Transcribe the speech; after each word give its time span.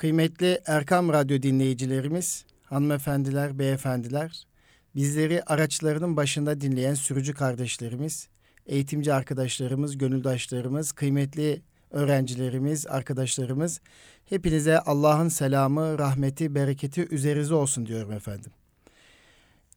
Kıymetli 0.00 0.60
Erkam 0.66 1.12
Radyo 1.12 1.42
dinleyicilerimiz, 1.42 2.44
hanımefendiler, 2.64 3.58
beyefendiler, 3.58 4.46
bizleri 4.94 5.42
araçlarının 5.42 6.16
başında 6.16 6.60
dinleyen 6.60 6.94
sürücü 6.94 7.34
kardeşlerimiz, 7.34 8.28
eğitimci 8.66 9.14
arkadaşlarımız, 9.14 9.98
gönüldaşlarımız, 9.98 10.92
kıymetli 10.92 11.62
öğrencilerimiz, 11.90 12.86
arkadaşlarımız, 12.86 13.80
hepinize 14.24 14.78
Allah'ın 14.78 15.28
selamı, 15.28 15.98
rahmeti, 15.98 16.54
bereketi 16.54 17.08
üzerinize 17.10 17.54
olsun 17.54 17.86
diyorum 17.86 18.12
efendim. 18.12 18.52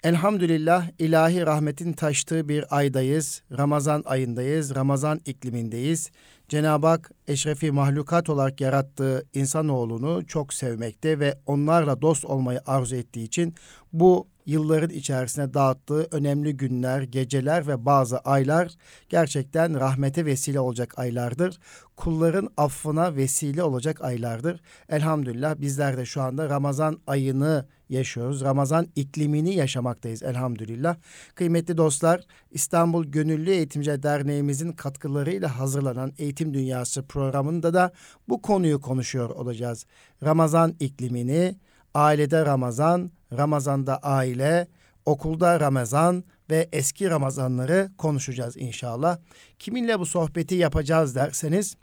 Elhamdülillah 0.03 0.87
ilahi 0.99 1.45
rahmetin 1.45 1.93
taştığı 1.93 2.49
bir 2.49 2.77
aydayız. 2.77 3.43
Ramazan 3.57 4.03
ayındayız. 4.05 4.75
Ramazan 4.75 5.21
iklimindeyiz. 5.25 6.11
Cenab-ı 6.49 6.87
Hak 6.87 7.11
eşrefi 7.27 7.71
mahlukat 7.71 8.29
olarak 8.29 8.61
yarattığı 8.61 9.25
insanoğlunu 9.33 10.27
çok 10.27 10.53
sevmekte 10.53 11.19
ve 11.19 11.35
onlarla 11.45 12.01
dost 12.01 12.25
olmayı 12.25 12.59
arzu 12.65 12.95
ettiği 12.95 13.23
için 13.23 13.55
bu 13.93 14.27
yılların 14.45 14.89
içerisine 14.89 15.53
dağıttığı 15.53 16.07
önemli 16.11 16.57
günler, 16.57 17.01
geceler 17.01 17.67
ve 17.67 17.85
bazı 17.85 18.17
aylar 18.17 18.71
gerçekten 19.09 19.79
rahmete 19.79 20.25
vesile 20.25 20.59
olacak 20.59 20.99
aylardır. 20.99 21.59
Kulların 21.97 22.49
affına 22.57 23.15
vesile 23.15 23.63
olacak 23.63 24.01
aylardır. 24.01 24.61
Elhamdülillah 24.89 25.55
bizler 25.61 25.97
de 25.97 26.05
şu 26.05 26.21
anda 26.21 26.49
Ramazan 26.49 26.99
ayını 27.07 27.65
yaşıyoruz. 27.89 28.41
Ramazan 28.41 28.87
iklimini 28.95 29.55
yaşamaktayız 29.55 30.23
elhamdülillah. 30.23 30.95
Kıymetli 31.35 31.77
dostlar, 31.77 32.21
İstanbul 32.51 33.05
Gönüllü 33.05 33.49
Eğitimci 33.51 34.03
Derneğimizin 34.03 34.71
katkılarıyla 34.71 35.59
hazırlanan 35.59 36.13
Eğitim 36.17 36.53
Dünyası 36.53 37.03
programında 37.03 37.73
da 37.73 37.91
bu 38.29 38.41
konuyu 38.41 38.81
konuşuyor 38.81 39.29
olacağız. 39.29 39.85
Ramazan 40.23 40.75
iklimini, 40.79 41.55
ailede 41.93 42.45
Ramazan, 42.45 43.11
Ramazan'da 43.37 43.97
aile, 43.97 44.67
okulda 45.05 45.59
Ramazan 45.59 46.23
ve 46.49 46.69
eski 46.71 47.09
Ramazanları 47.09 47.91
konuşacağız 47.97 48.57
inşallah. 48.57 49.17
Kiminle 49.59 49.99
bu 49.99 50.05
sohbeti 50.05 50.55
yapacağız 50.55 51.15
derseniz 51.15 51.75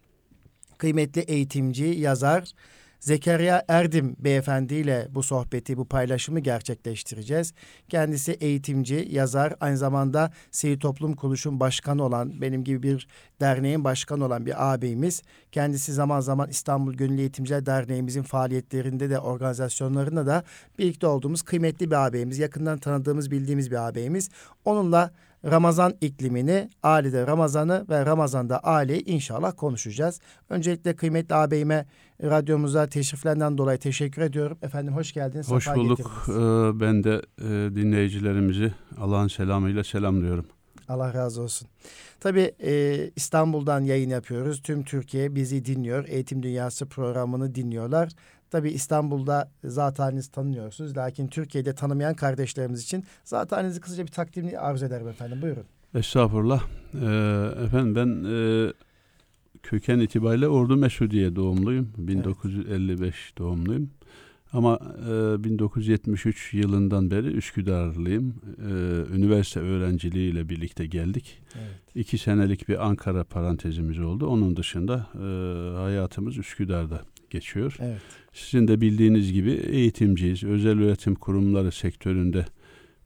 kıymetli 0.79 1.21
eğitimci, 1.21 1.85
yazar 1.85 2.53
Zekeriya 3.01 3.65
Erdim 3.69 4.17
beyefendiyle 4.19 5.09
bu 5.11 5.23
sohbeti, 5.23 5.77
bu 5.77 5.85
paylaşımı 5.85 6.41
gerçekleştireceğiz. 6.41 7.55
Kendisi 7.89 8.33
eğitimci, 8.33 9.09
yazar, 9.11 9.55
aynı 9.61 9.79
zamanda 9.79 10.33
Sivil 10.51 10.79
Toplum 10.79 11.17
Kuruluşu'nun 11.17 11.61
başkanı 11.61 12.03
olan, 12.03 12.41
benim 12.41 12.65
gibi 12.65 12.83
bir 12.83 13.09
derneğin 13.41 13.85
başkanı 13.85 14.25
olan 14.25 14.47
bir 14.47 14.73
ağabeyimiz. 14.73 15.23
Kendisi 15.53 15.93
zaman 15.93 16.21
zaman 16.21 16.49
İstanbul 16.49 16.95
Gönüllü 16.95 17.21
Eğitimciler 17.21 17.67
Derneğimizin 17.67 18.23
faaliyetlerinde 18.23 19.11
de 19.11 19.19
organizasyonlarında 19.19 20.27
da 20.27 20.45
birlikte 20.79 21.07
olduğumuz 21.07 21.43
kıymetli 21.43 21.91
bir 21.91 22.07
ağabeyimiz, 22.07 22.39
yakından 22.39 22.79
tanıdığımız, 22.79 23.31
bildiğimiz 23.31 23.71
bir 23.71 23.89
ağabeyimiz. 23.89 24.31
Onunla 24.65 25.11
Ramazan 25.45 25.95
iklimini, 26.01 26.69
ailede 26.83 27.27
Ramazan'ı 27.27 27.87
ve 27.89 28.07
Ramazan'da 28.07 28.59
aileyi 28.59 29.05
inşallah 29.05 29.53
konuşacağız. 29.57 30.21
Öncelikle 30.49 30.97
kıymetli 30.97 31.35
ağabeyime 31.35 31.87
radyomuza 32.23 32.87
teşriflerinden 32.87 33.59
dolayı 33.59 33.79
teşekkür 33.79 34.23
ediyorum. 34.23 34.59
Efendim 34.63 34.95
hoş 34.95 35.13
geldiniz. 35.13 35.51
Hoş 35.51 35.67
bulduk. 35.75 36.27
Ee, 36.29 36.33
ben 36.81 37.05
de 37.05 37.23
e, 37.39 37.75
dinleyicilerimizi 37.75 38.75
Allah'ın 39.01 39.29
selamıyla 39.29 39.85
selamlıyorum. 39.85 40.47
Allah 40.89 41.15
razı 41.15 41.43
olsun. 41.43 41.69
Tabii 42.21 42.53
e, 42.63 43.11
İstanbul'dan 43.17 43.81
yayın 43.81 44.11
yapıyoruz. 44.11 44.63
Tüm 44.63 44.85
Türkiye 44.85 45.35
bizi 45.35 45.65
dinliyor. 45.65 46.05
Eğitim 46.09 46.43
Dünyası 46.43 46.87
programını 46.87 47.55
dinliyorlar. 47.55 48.09
Tabii 48.51 48.71
İstanbul'da 48.71 49.51
zatenizi 49.65 50.31
tanıyorsunuz. 50.31 50.97
Lakin 50.97 51.29
Türkiye'de 51.29 51.75
tanımayan 51.75 52.15
kardeşlerimiz 52.15 52.83
için 52.83 53.05
zatenizi 53.25 53.81
kısaca 53.81 54.03
bir 54.07 54.13
takdimini 54.13 54.59
arzu 54.59 54.87
ederim 54.87 55.09
efendim. 55.09 55.43
Buyurun. 55.43 55.65
Estağfurullah. 55.95 56.63
Ee, 56.95 57.65
efendim 57.65 57.95
ben 57.95 58.25
e, 58.31 58.73
köken 59.63 59.99
itibariyle 59.99 60.49
Ordu 60.49 60.77
Mesudiye 60.77 61.37
doğumluyum. 61.37 61.93
1955 61.99 63.01
evet. 63.01 63.39
doğumluyum. 63.39 63.91
Ama 64.53 64.79
e, 65.09 65.45
1973 65.45 66.55
yılından 66.55 67.11
beri 67.11 67.27
Üsküdarlıyım. 67.27 68.35
E, 68.59 68.73
üniversite 69.17 69.61
öğrenciliğiyle 69.61 70.49
birlikte 70.49 70.87
geldik. 70.87 71.43
Evet. 71.55 71.81
İki 71.95 72.19
senelik 72.19 72.69
bir 72.69 72.87
Ankara 72.87 73.25
parantezimiz 73.25 73.99
oldu. 73.99 74.27
Onun 74.27 74.57
dışında 74.57 75.07
e, 75.15 75.27
hayatımız 75.79 76.39
Üsküdar'da 76.39 77.01
geçiyor. 77.31 77.77
Evet. 77.81 78.01
Sizin 78.33 78.69
de 78.69 78.81
bildiğiniz 78.81 79.33
gibi 79.33 79.51
eğitimciyiz. 79.51 80.45
Özel 80.45 80.81
öğretim 80.81 81.15
kurumları 81.15 81.73
sektöründe 81.73 82.47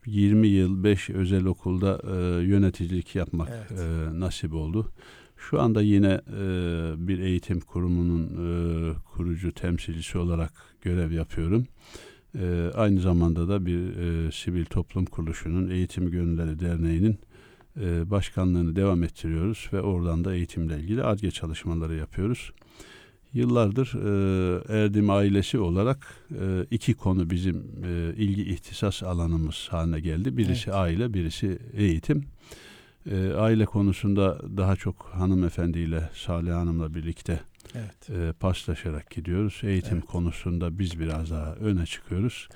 20 0.07 0.49
yıl 0.49 0.85
5 0.85 1.11
özel 1.11 1.45
okulda 1.45 2.01
e, 2.07 2.45
yöneticilik 2.45 3.15
yapmak 3.15 3.49
evet. 3.49 3.81
e, 3.81 4.21
nasip 4.21 4.55
oldu. 4.55 4.93
Şu 5.37 5.61
anda 5.61 5.83
yine 5.83 6.21
e, 6.41 6.49
bir 6.97 7.19
eğitim 7.19 7.61
kurumunun 7.61 8.25
e, 8.27 8.95
kurucu 9.13 9.53
temsilcisi 9.53 10.19
olarak 10.19 10.53
görev 10.83 11.13
yapıyorum. 11.13 11.67
E, 12.39 12.71
aynı 12.75 13.01
zamanda 13.01 13.49
da 13.49 13.67
bir 13.67 13.97
e, 13.97 14.33
sivil 14.33 14.65
toplum 14.65 15.05
kuruluşunun 15.05 15.71
Eğitim 15.71 16.11
Gönülleri 16.11 16.61
Derneği'nin 16.61 17.19
e, 17.81 18.11
başkanlığını 18.11 18.77
devam 18.77 19.03
ettiriyoruz 19.03 19.69
ve 19.73 19.81
oradan 19.81 20.25
da 20.25 20.35
eğitimle 20.35 20.81
ilgili 20.81 21.03
ARGE 21.03 21.31
çalışmaları 21.31 21.95
yapıyoruz. 21.95 22.53
Yıllardır 23.35 23.95
e, 23.95 24.79
Erdim 24.83 25.11
ailesi 25.11 25.59
olarak 25.59 26.07
e, 26.41 26.67
iki 26.71 26.95
konu 26.95 27.31
bizim 27.31 27.57
e, 27.85 28.15
ilgi 28.17 28.43
ihtisas 28.43 29.03
alanımız 29.03 29.69
haline 29.71 30.01
geldi. 30.01 30.37
Birisi 30.37 30.71
evet. 30.71 30.79
aile, 30.79 31.15
birisi 31.15 31.59
eğitim. 31.77 32.25
E, 33.11 33.33
aile 33.33 33.65
konusunda 33.65 34.41
daha 34.57 34.77
çok 34.77 35.11
hanımefendiyle, 35.13 36.11
Salih 36.15 36.53
Hanım'la 36.53 36.95
birlikte 36.95 37.41
evet. 37.75 38.11
e, 38.11 38.33
paslaşarak 38.33 39.11
gidiyoruz. 39.11 39.61
Eğitim 39.63 39.99
evet. 39.99 40.07
konusunda 40.07 40.79
biz 40.79 41.01
biraz 41.01 41.31
daha 41.31 41.55
öne 41.55 41.87
çıkıyoruz. 41.87 42.49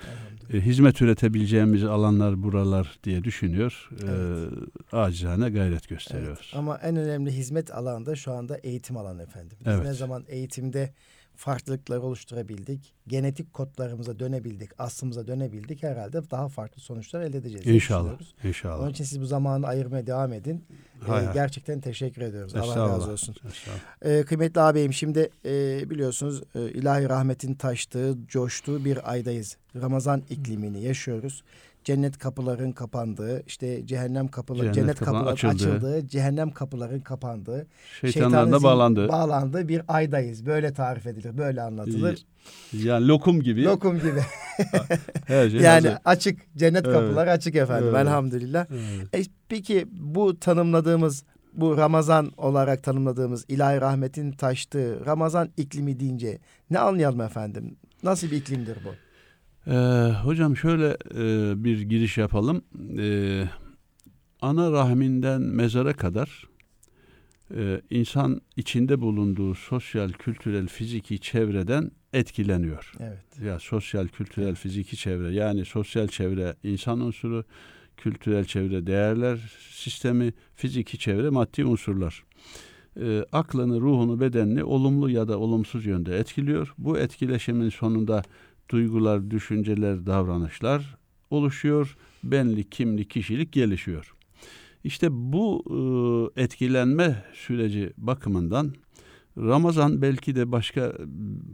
E, 0.53 0.61
hizmet 0.61 1.03
üretebileceğimiz 1.03 1.85
alanlar 1.85 2.43
buralar 2.43 2.99
diye 3.05 3.25
düşünüyor. 3.25 3.89
E, 3.93 4.05
evet. 4.05 4.53
E, 4.93 4.97
acizane 4.97 5.51
gayret 5.51 5.89
gösteriyoruz. 5.89 6.51
Evet. 6.53 6.59
Ama 6.59 6.79
en 6.79 6.97
önemli 6.97 7.31
hizmet 7.31 7.75
alanı 7.75 8.07
da 8.07 8.17
şu 8.17 8.33
anda 8.33 8.59
eğitim 8.59 8.97
alanı 8.97 9.23
efendim. 9.23 9.57
Biz 9.61 9.67
evet. 9.67 9.85
ne 9.85 9.93
zaman 9.93 10.25
eğitimde 10.29 10.93
farklılıklar 11.39 11.97
oluşturabildik. 11.97 12.95
Genetik 13.07 13.55
kodlarımıza 13.55 14.19
dönebildik, 14.19 14.71
aslımıza 14.79 15.27
dönebildik. 15.27 15.83
Herhalde 15.83 16.31
daha 16.31 16.49
farklı 16.49 16.83
sonuçlar 16.83 17.21
elde 17.21 17.39
edeceğiz. 17.39 17.67
İnşallah. 17.67 18.13
İnşallah. 18.45 18.81
Onun 18.81 18.91
için 18.91 19.05
siz 19.05 19.21
bu 19.21 19.27
zamanı 19.27 19.67
ayırmaya 19.67 20.07
devam 20.07 20.33
edin. 20.33 20.65
Hay 21.01 21.25
ee, 21.25 21.29
gerçekten 21.35 21.81
teşekkür 21.81 22.23
ediyoruz. 22.23 22.55
Allah 22.55 22.89
razı 22.89 23.11
olsun. 23.11 23.35
Ee, 24.03 24.23
kıymetli 24.23 24.61
ağabeyim 24.61 24.93
şimdi 24.93 25.31
e, 25.45 25.83
biliyorsunuz 25.91 26.43
e, 26.55 26.61
ilahi 26.71 27.09
rahmetin 27.09 27.55
taştığı, 27.55 28.17
coştuğu 28.29 28.85
bir 28.85 29.11
aydayız. 29.13 29.57
Ramazan 29.77 30.23
iklimini 30.31 30.83
yaşıyoruz 30.83 31.43
cennet 31.85 32.19
kapıların 32.19 32.73
kapandığı, 32.73 33.43
işte 33.47 33.87
cehennem 33.87 34.29
kapıları, 34.29 34.63
cennet, 34.63 34.75
cennet 34.75 34.99
kapıların 34.99 35.33
açıldığı, 35.33 35.53
açıldığı, 35.55 36.09
cehennem 36.09 36.51
kapıların 36.51 37.01
kapandığı, 37.01 37.67
şeytanların 38.01 38.53
da 38.53 38.63
bağlandığı. 38.63 39.09
bağlandığı 39.09 39.69
bir 39.69 39.83
aydayız. 39.89 40.47
Böyle 40.47 40.73
tarif 40.73 41.07
edilir, 41.07 41.39
böyle 41.39 41.63
anlatılır. 41.63 42.25
Yani 42.73 43.09
lokum 43.09 43.43
gibi. 43.43 43.65
Lokum 43.65 43.99
gibi. 43.99 44.21
Her 45.27 45.51
şey 45.51 45.61
yani 45.61 45.89
hazır. 45.89 46.01
açık, 46.05 46.57
cennet 46.57 46.87
evet. 46.87 46.97
kapıları 46.97 47.31
açık 47.31 47.57
efendim 47.57 47.89
evet. 47.89 48.07
elhamdülillah. 48.07 48.67
Evet. 49.13 49.27
E, 49.29 49.31
peki 49.49 49.87
bu 49.93 50.41
tanımladığımız 50.41 51.25
bu 51.53 51.77
Ramazan 51.77 52.33
olarak 52.37 52.83
tanımladığımız 52.83 53.45
ilahi 53.49 53.81
rahmetin 53.81 54.33
taştığı 54.33 55.07
Ramazan 55.07 55.49
iklimi 55.57 56.01
deyince 56.01 56.39
ne 56.71 56.79
anlayalım 56.79 57.21
efendim? 57.21 57.77
Nasıl 58.03 58.31
bir 58.31 58.37
iklimdir 58.37 58.79
bu? 58.85 59.08
Ee, 59.69 59.75
hocam 60.25 60.57
şöyle 60.57 60.97
e, 61.15 61.55
bir 61.65 61.81
giriş 61.81 62.19
yapalım. 62.19 62.63
Ee, 62.99 63.45
ana 64.41 64.73
rahminden 64.73 65.43
mezara 65.43 65.93
kadar 65.93 66.45
e, 67.57 67.81
insan 67.91 68.41
içinde 68.57 69.01
bulunduğu 69.01 69.55
sosyal, 69.55 70.13
kültürel, 70.13 70.67
fiziki 70.67 71.19
çevreden 71.19 71.91
etkileniyor. 72.13 72.93
Evet. 73.01 73.45
Ya 73.45 73.59
sosyal, 73.59 74.09
kültürel, 74.09 74.55
fiziki 74.55 74.97
çevre 74.97 75.35
yani 75.35 75.65
sosyal 75.65 76.09
çevre 76.09 76.55
insan 76.63 77.01
unsuru, 77.01 77.45
kültürel 77.97 78.45
çevre 78.45 78.87
değerler 78.87 79.37
sistemi, 79.71 80.33
fiziki 80.55 80.99
çevre 80.99 81.31
maddi 81.31 81.65
unsurlar. 81.65 82.25
E, 83.01 83.25
aklını, 83.33 83.81
ruhunu, 83.81 84.21
bedenini 84.21 84.65
olumlu 84.65 85.11
ya 85.11 85.29
da 85.29 85.39
olumsuz 85.39 85.87
yönde 85.87 86.19
etkiliyor. 86.19 86.75
Bu 86.79 86.99
etkileşimin 86.99 87.69
sonunda 87.69 88.23
duygular, 88.69 89.31
düşünceler, 89.31 90.07
davranışlar 90.07 90.97
oluşuyor. 91.31 91.97
Benlik, 92.25 92.73
kimlik, 92.73 93.11
kişilik 93.11 93.53
gelişiyor. 93.53 94.15
İşte 94.85 95.09
bu 95.11 95.65
e, 96.37 96.43
etkilenme 96.43 97.25
süreci 97.35 97.93
bakımından 97.97 98.75
Ramazan 99.39 100.03
belki 100.03 100.37
de 100.37 100.53
başka 100.53 100.93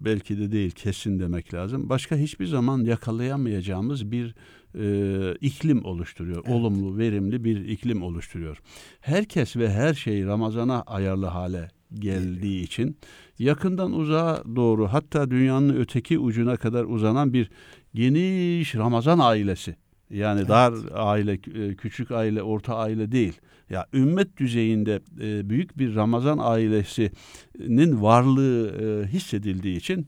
belki 0.05 0.39
de 0.39 0.53
değil 0.53 0.71
kesin 0.71 1.19
demek 1.19 1.55
lazım. 1.55 1.89
Başka 1.89 2.17
hiçbir 2.17 2.47
zaman 2.47 2.85
yakalayamayacağımız 2.85 4.11
bir 4.11 4.35
e, 4.79 5.37
iklim 5.41 5.85
oluşturuyor. 5.85 6.43
Evet. 6.47 6.57
Olumlu, 6.57 6.99
verimli 6.99 7.45
bir 7.45 7.69
iklim 7.69 8.03
oluşturuyor. 8.03 8.59
Herkes 9.01 9.57
ve 9.57 9.71
her 9.71 9.95
şey 9.95 10.27
Ramazan'a 10.27 10.83
ayarlı 10.83 11.27
hale 11.27 11.71
geldiği 11.94 12.62
için 12.62 12.96
yakından 13.38 13.93
uzağa 13.93 14.43
doğru 14.56 14.88
hatta 14.88 15.31
dünyanın 15.31 15.76
öteki 15.76 16.19
ucuna 16.19 16.56
kadar 16.56 16.85
uzanan 16.85 17.32
bir 17.32 17.50
geniş 17.94 18.75
Ramazan 18.75 19.19
ailesi. 19.19 19.76
Yani 20.11 20.38
evet. 20.38 20.49
dar 20.49 20.75
aile, 20.93 21.32
e, 21.32 21.75
küçük 21.75 22.11
aile, 22.11 22.43
orta 22.43 22.76
aile 22.76 23.12
değil. 23.12 23.41
Ya 23.70 23.87
ümmet 23.93 24.37
düzeyinde 24.37 25.00
e, 25.20 25.50
büyük 25.50 25.79
bir 25.79 25.94
Ramazan 25.94 26.38
ailesinin 26.41 28.02
varlığı 28.02 28.69
e, 28.69 29.06
hissedildiği 29.06 29.76
için 29.76 30.06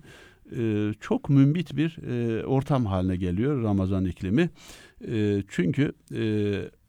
çok 1.00 1.30
mümbit 1.30 1.76
bir 1.76 1.98
ortam 2.44 2.86
haline 2.86 3.16
geliyor 3.16 3.62
Ramazan 3.62 4.04
iklimi. 4.04 4.50
çünkü 5.48 5.92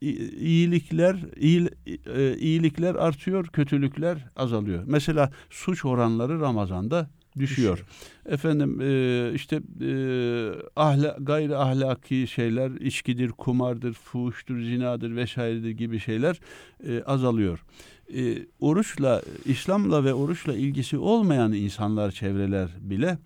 iyilikler 0.01 1.17
iyi, 1.39 1.69
iyilikler 2.39 2.95
artıyor, 2.95 3.47
kötülükler 3.47 4.17
azalıyor. 4.35 4.83
Mesela 4.85 5.31
suç 5.49 5.85
oranları 5.85 6.39
Ramazan'da 6.39 7.09
düşüyor. 7.39 7.77
düşüyor. 7.77 7.87
Efendim 8.25 8.81
e, 8.81 9.31
işte 9.33 9.55
e, 9.81 9.91
ahla, 10.75 11.17
gayri 11.19 11.55
ahlaki 11.55 12.27
şeyler 12.27 12.71
içkidir, 12.71 13.29
kumardır, 13.29 13.93
fuhuştur, 13.93 14.61
zinadır 14.61 15.15
vesairedir 15.15 15.71
gibi 15.71 15.99
şeyler 15.99 16.39
e, 16.87 17.03
azalıyor. 17.03 17.63
E, 18.15 18.37
oruçla, 18.59 19.21
İslam'la 19.45 20.03
ve 20.03 20.13
oruçla 20.13 20.53
ilgisi 20.53 20.97
olmayan 20.97 21.53
insanlar, 21.53 22.11
çevreler 22.11 22.69
bile 22.79 23.17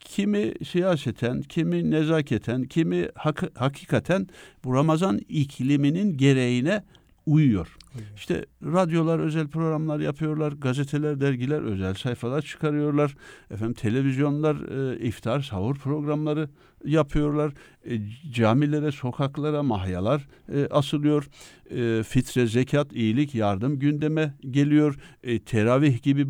kimi 0.00 0.52
siyaseten, 0.64 1.42
kimi 1.42 1.90
nezaketen, 1.90 2.64
kimi 2.64 3.08
hak, 3.14 3.42
hakikaten 3.54 4.26
bu 4.64 4.74
Ramazan 4.74 5.20
ikliminin 5.28 6.16
gereğine 6.16 6.82
uyuyor. 7.26 7.76
İşte 8.16 8.46
radyolar 8.62 9.18
özel 9.18 9.48
programlar 9.48 10.00
yapıyorlar, 10.00 10.52
gazeteler, 10.52 11.20
dergiler 11.20 11.62
özel 11.62 11.94
sayfalar 11.94 12.42
çıkarıyorlar. 12.42 13.14
Efendim 13.50 13.74
televizyonlar 13.74 14.56
e, 14.56 14.98
iftar, 15.00 15.40
sahur 15.40 15.76
programları 15.76 16.48
yapıyorlar. 16.84 17.52
E, 17.84 18.00
camilere, 18.32 18.92
sokaklara 18.92 19.62
mahyalar 19.62 20.28
e, 20.54 20.66
asılıyor. 20.70 21.28
E, 21.70 22.02
fitre, 22.02 22.46
zekat, 22.46 22.92
iyilik, 22.92 23.34
yardım 23.34 23.78
gündeme 23.78 24.34
geliyor. 24.50 24.98
E, 25.22 25.38
teravih 25.38 26.02
gibi 26.02 26.20
e, 26.20 26.24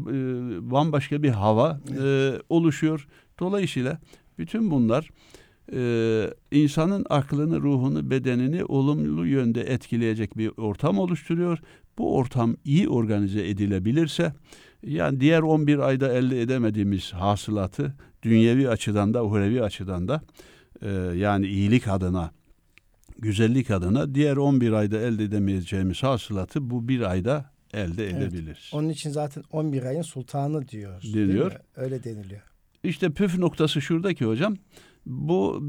bambaşka 0.71 1.23
bir 1.23 1.31
hava 1.31 1.81
e, 2.03 2.33
oluşuyor. 2.49 3.09
Dolayısıyla 3.41 3.99
bütün 4.39 4.71
bunlar 4.71 5.11
e, 5.73 6.31
insanın 6.53 7.07
aklını, 7.11 7.61
ruhunu, 7.61 8.11
bedenini 8.11 8.65
olumlu 8.65 9.27
yönde 9.27 9.63
etkileyecek 9.63 10.39
bir 10.39 10.53
ortam 10.57 10.99
oluşturuyor. 10.99 11.59
Bu 11.99 12.17
ortam 12.17 12.57
iyi 12.65 12.89
organize 12.89 13.49
edilebilirse 13.49 14.33
yani 14.83 15.21
diğer 15.21 15.41
11 15.41 15.79
ayda 15.79 16.13
elde 16.13 16.43
edemediğimiz 16.43 17.13
hasılatı 17.13 17.95
dünyevi 18.23 18.69
açıdan 18.69 19.15
da 19.15 19.25
uhrevi 19.25 19.63
açıdan 19.63 20.09
da 20.09 20.23
e, 20.83 20.91
yani 21.17 21.47
iyilik 21.47 21.89
adına 21.89 22.31
güzellik 23.19 23.71
adına 23.71 24.15
diğer 24.15 24.37
11 24.37 24.73
ayda 24.73 24.99
elde 24.99 25.25
edemeyeceğimiz 25.25 26.03
hasılatı 26.03 26.71
bu 26.71 26.89
bir 26.89 27.01
ayda 27.01 27.51
elde 27.75 28.11
evet. 28.11 28.15
edebiliriz. 28.15 28.71
Onun 28.73 28.89
için 28.89 29.11
zaten 29.11 29.45
11 29.53 29.83
ayın 29.83 30.03
sultanı 30.03 30.69
diyor. 30.69 31.03
Deniyor. 31.15 31.53
Öyle 31.77 32.05
deniliyor. 32.05 32.43
İşte 32.89 33.11
püf 33.11 33.39
noktası 33.39 33.81
şuradaki 33.81 34.25
hocam 34.25 34.57
bu 35.07 35.61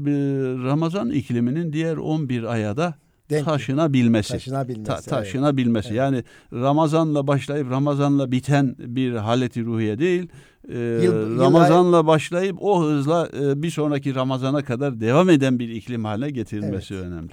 Ramazan 0.64 1.10
ikliminin 1.10 1.72
diğer 1.72 1.96
11 1.96 2.42
aya 2.42 2.76
da 2.76 2.94
Denk 3.30 3.44
taşınabilmesi. 3.44 4.32
Taşınabilmesi. 4.32 4.84
Ta, 4.86 4.96
taşınabilmesi. 4.96 5.88
Evet. 5.88 5.98
Yani 5.98 6.24
Ramazanla 6.52 7.26
başlayıp 7.26 7.70
Ramazanla 7.70 8.32
biten 8.32 8.76
bir 8.78 9.12
haleti 9.12 9.64
ruhiye 9.64 9.98
değil. 9.98 10.28
E, 10.68 10.78
yıl, 10.78 11.38
Ramazanla 11.38 11.96
yıl 11.96 12.06
başlayıp 12.06 12.56
o 12.60 12.82
hızla 12.82 13.28
e, 13.40 13.62
bir 13.62 13.70
sonraki 13.70 14.14
Ramazana 14.14 14.64
kadar 14.64 15.00
devam 15.00 15.30
eden 15.30 15.58
bir 15.58 15.68
iklim 15.68 16.04
haline 16.04 16.30
getirilmesi 16.30 16.94
evet. 16.94 17.04
önemli. 17.04 17.30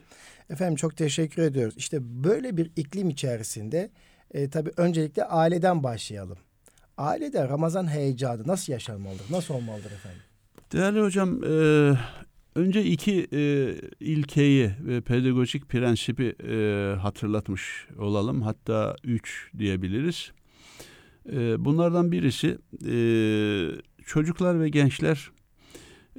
Efendim 0.50 0.76
çok 0.76 0.98
teşekkür 0.98 1.42
ediyoruz. 1.42 1.76
İşte 1.78 1.98
böyle 2.02 2.58
bir 2.58 2.72
iklim 2.76 3.10
içerisinde 3.10 3.90
e, 4.32 4.50
tabii 4.50 4.72
öncelikle 4.78 5.24
aileden 5.24 5.84
başlayalım. 5.84 6.38
Ailede 6.98 7.50
Ramazan 7.50 7.88
heyecanı 7.88 8.48
nasıl 8.48 8.74
yaşanmalıdır? 8.74 9.26
Nasıl 9.32 9.54
olmalıdır 9.54 9.92
efendim? 9.92 10.22
Değerli 10.72 11.02
hocam, 11.02 11.44
e, 11.44 11.98
önce 12.56 12.84
iki 12.84 13.28
e, 13.34 13.74
ilkeyi 14.00 14.72
ve 14.80 15.02
pedagojik 15.02 15.70
prensibi 15.70 16.36
e, 16.50 16.96
hatırlatmış 16.96 17.88
olalım. 17.98 18.42
Hatta 18.42 18.96
üç 19.04 19.52
diyebiliriz. 19.58 20.32
E, 21.32 21.66
bunlardan 21.66 22.12
birisi 22.12 22.58
e, 22.86 22.96
çocuklar 24.06 24.60
ve 24.60 24.70
gençler 24.70 25.32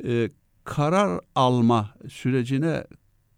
e, 0.05 0.29
karar 0.65 1.21
alma 1.35 1.95
sürecine 2.09 2.85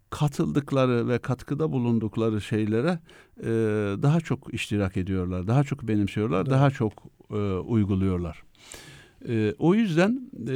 katıldıkları 0.09 1.07
ve 1.07 1.19
katkıda 1.19 1.71
bulundukları 1.71 2.41
şeylere 2.41 2.99
e, 3.39 3.49
daha 4.01 4.19
çok 4.19 4.53
iştirak 4.53 4.97
ediyorlar, 4.97 5.47
daha 5.47 5.63
çok 5.63 5.87
benimsiyorlar, 5.87 6.41
evet. 6.41 6.51
daha 6.51 6.69
çok 6.69 7.20
e, 7.31 7.35
uyguluyorlar. 7.59 8.43
E, 9.27 9.53
o 9.59 9.75
yüzden 9.75 10.29
e, 10.47 10.53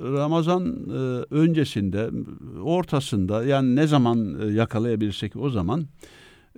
Ramazan 0.00 0.66
e, 0.66 0.92
öncesinde, 1.34 2.10
ortasında 2.62 3.44
yani 3.44 3.76
ne 3.76 3.86
zaman 3.86 4.40
e, 4.40 4.52
yakalayabilirsek 4.52 5.36
o 5.36 5.50
zaman 5.50 5.86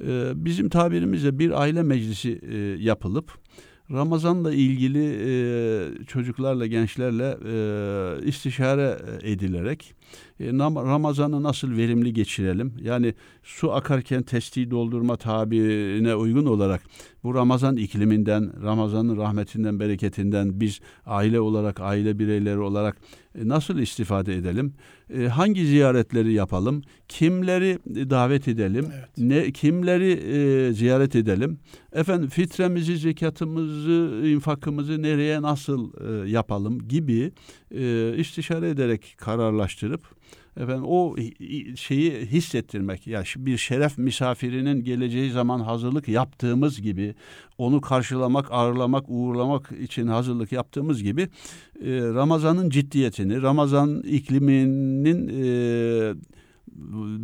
e, 0.06 0.32
bizim 0.34 0.68
tabirimizle 0.68 1.38
bir 1.38 1.60
aile 1.60 1.82
meclisi 1.82 2.40
e, 2.50 2.56
yapılıp 2.58 3.32
Ramazan'la 3.92 4.52
ilgili 4.52 5.04
e, 5.04 6.04
çocuklarla, 6.04 6.66
gençlerle 6.66 7.36
e, 7.46 8.26
istişare 8.26 8.98
edilerek 9.22 9.82
e, 9.82 9.94
Ramazan'ı 10.40 11.42
nasıl 11.42 11.76
verimli 11.76 12.12
geçirelim? 12.12 12.74
Yani 12.82 13.14
su 13.42 13.72
akarken 13.72 14.22
testiyi 14.22 14.70
doldurma 14.70 15.16
tabirine 15.16 16.14
uygun 16.14 16.46
olarak 16.46 16.82
bu 17.24 17.34
Ramazan 17.34 17.76
ikliminden, 17.76 18.62
Ramazan'ın 18.62 19.16
rahmetinden, 19.16 19.80
bereketinden 19.80 20.60
biz 20.60 20.80
aile 21.06 21.40
olarak, 21.40 21.80
aile 21.80 22.18
bireyleri 22.18 22.58
olarak 22.58 22.96
e, 23.34 23.48
nasıl 23.48 23.78
istifade 23.78 24.34
edelim? 24.34 24.74
E, 25.14 25.26
hangi 25.26 25.66
ziyaretleri 25.66 26.32
yapalım? 26.32 26.82
Kimleri 27.08 27.78
davet 28.10 28.48
edelim? 28.48 28.86
Evet. 28.94 29.08
Ne 29.18 29.52
kimleri 29.52 30.12
e, 30.12 30.72
ziyaret 30.72 31.16
edelim? 31.16 31.58
Efendim 31.92 32.28
fitremizi, 32.28 32.98
zekatımızı, 32.98 34.22
infakımızı 34.24 35.02
nereye 35.02 35.42
nasıl 35.42 35.92
e, 35.92 36.30
yapalım 36.30 36.88
gibi 36.88 37.32
e, 37.74 38.14
istişare 38.16 38.68
ederek 38.68 39.14
kararlaştırıp 39.18 40.18
efendim 40.58 40.84
o 40.86 41.16
şeyi 41.76 42.26
hissettirmek 42.26 43.06
ya 43.06 43.22
bir 43.36 43.58
şeref 43.58 43.98
misafirinin 43.98 44.84
geleceği 44.84 45.30
zaman 45.30 45.60
hazırlık 45.60 46.08
yaptığımız 46.08 46.82
gibi 46.82 47.14
onu 47.58 47.80
karşılamak, 47.80 48.52
ağırlamak, 48.52 49.04
uğurlamak 49.08 49.72
için 49.80 50.06
hazırlık 50.06 50.52
yaptığımız 50.52 51.02
gibi 51.02 51.22
e, 51.22 51.28
Ramazan'ın 52.00 52.70
ciddiyetini, 52.70 53.42
Ramazan 53.42 54.02
ikliminin 54.02 55.28
e, 55.28 56.14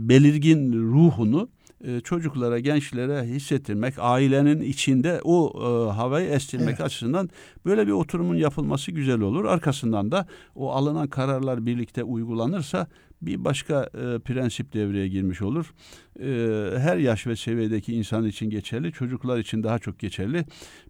belirgin 0.09 0.73
ruhunu 0.73 1.49
e, 1.85 2.01
çocuklara, 2.01 2.59
gençlere 2.59 3.23
hissettirmek, 3.23 3.95
ailenin 3.99 4.61
içinde 4.61 5.21
o 5.25 5.53
e, 5.57 5.93
havayı 5.93 6.29
estirmek 6.29 6.69
evet. 6.69 6.81
açısından 6.81 7.31
böyle 7.67 7.87
bir 7.87 7.93
oturumun 7.93 8.35
yapılması 8.35 8.93
güzel 8.93 9.21
olur. 9.21 9.45
Arkasından 9.45 10.13
da 10.13 10.27
o 10.55 10.73
alınan 10.73 11.09
kararlar 11.09 11.67
birlikte 11.67 12.05
uygulanırsa 12.05 12.87
bir 13.27 13.45
başka 13.45 13.83
e, 13.83 14.19
prensip 14.19 14.73
devreye 14.73 15.09
girmiş 15.09 15.43
olur. 15.43 15.75
E, 16.21 16.79
her 16.79 16.97
yaş 16.97 17.27
ve 17.27 17.37
seviyedeki 17.37 17.95
insan 17.95 18.27
için 18.27 18.51
geçerli, 18.51 18.93
çocuklar 18.93 19.39
için 19.39 19.63
daha 19.63 19.79
çok 19.79 19.99
geçerli. 19.99 20.45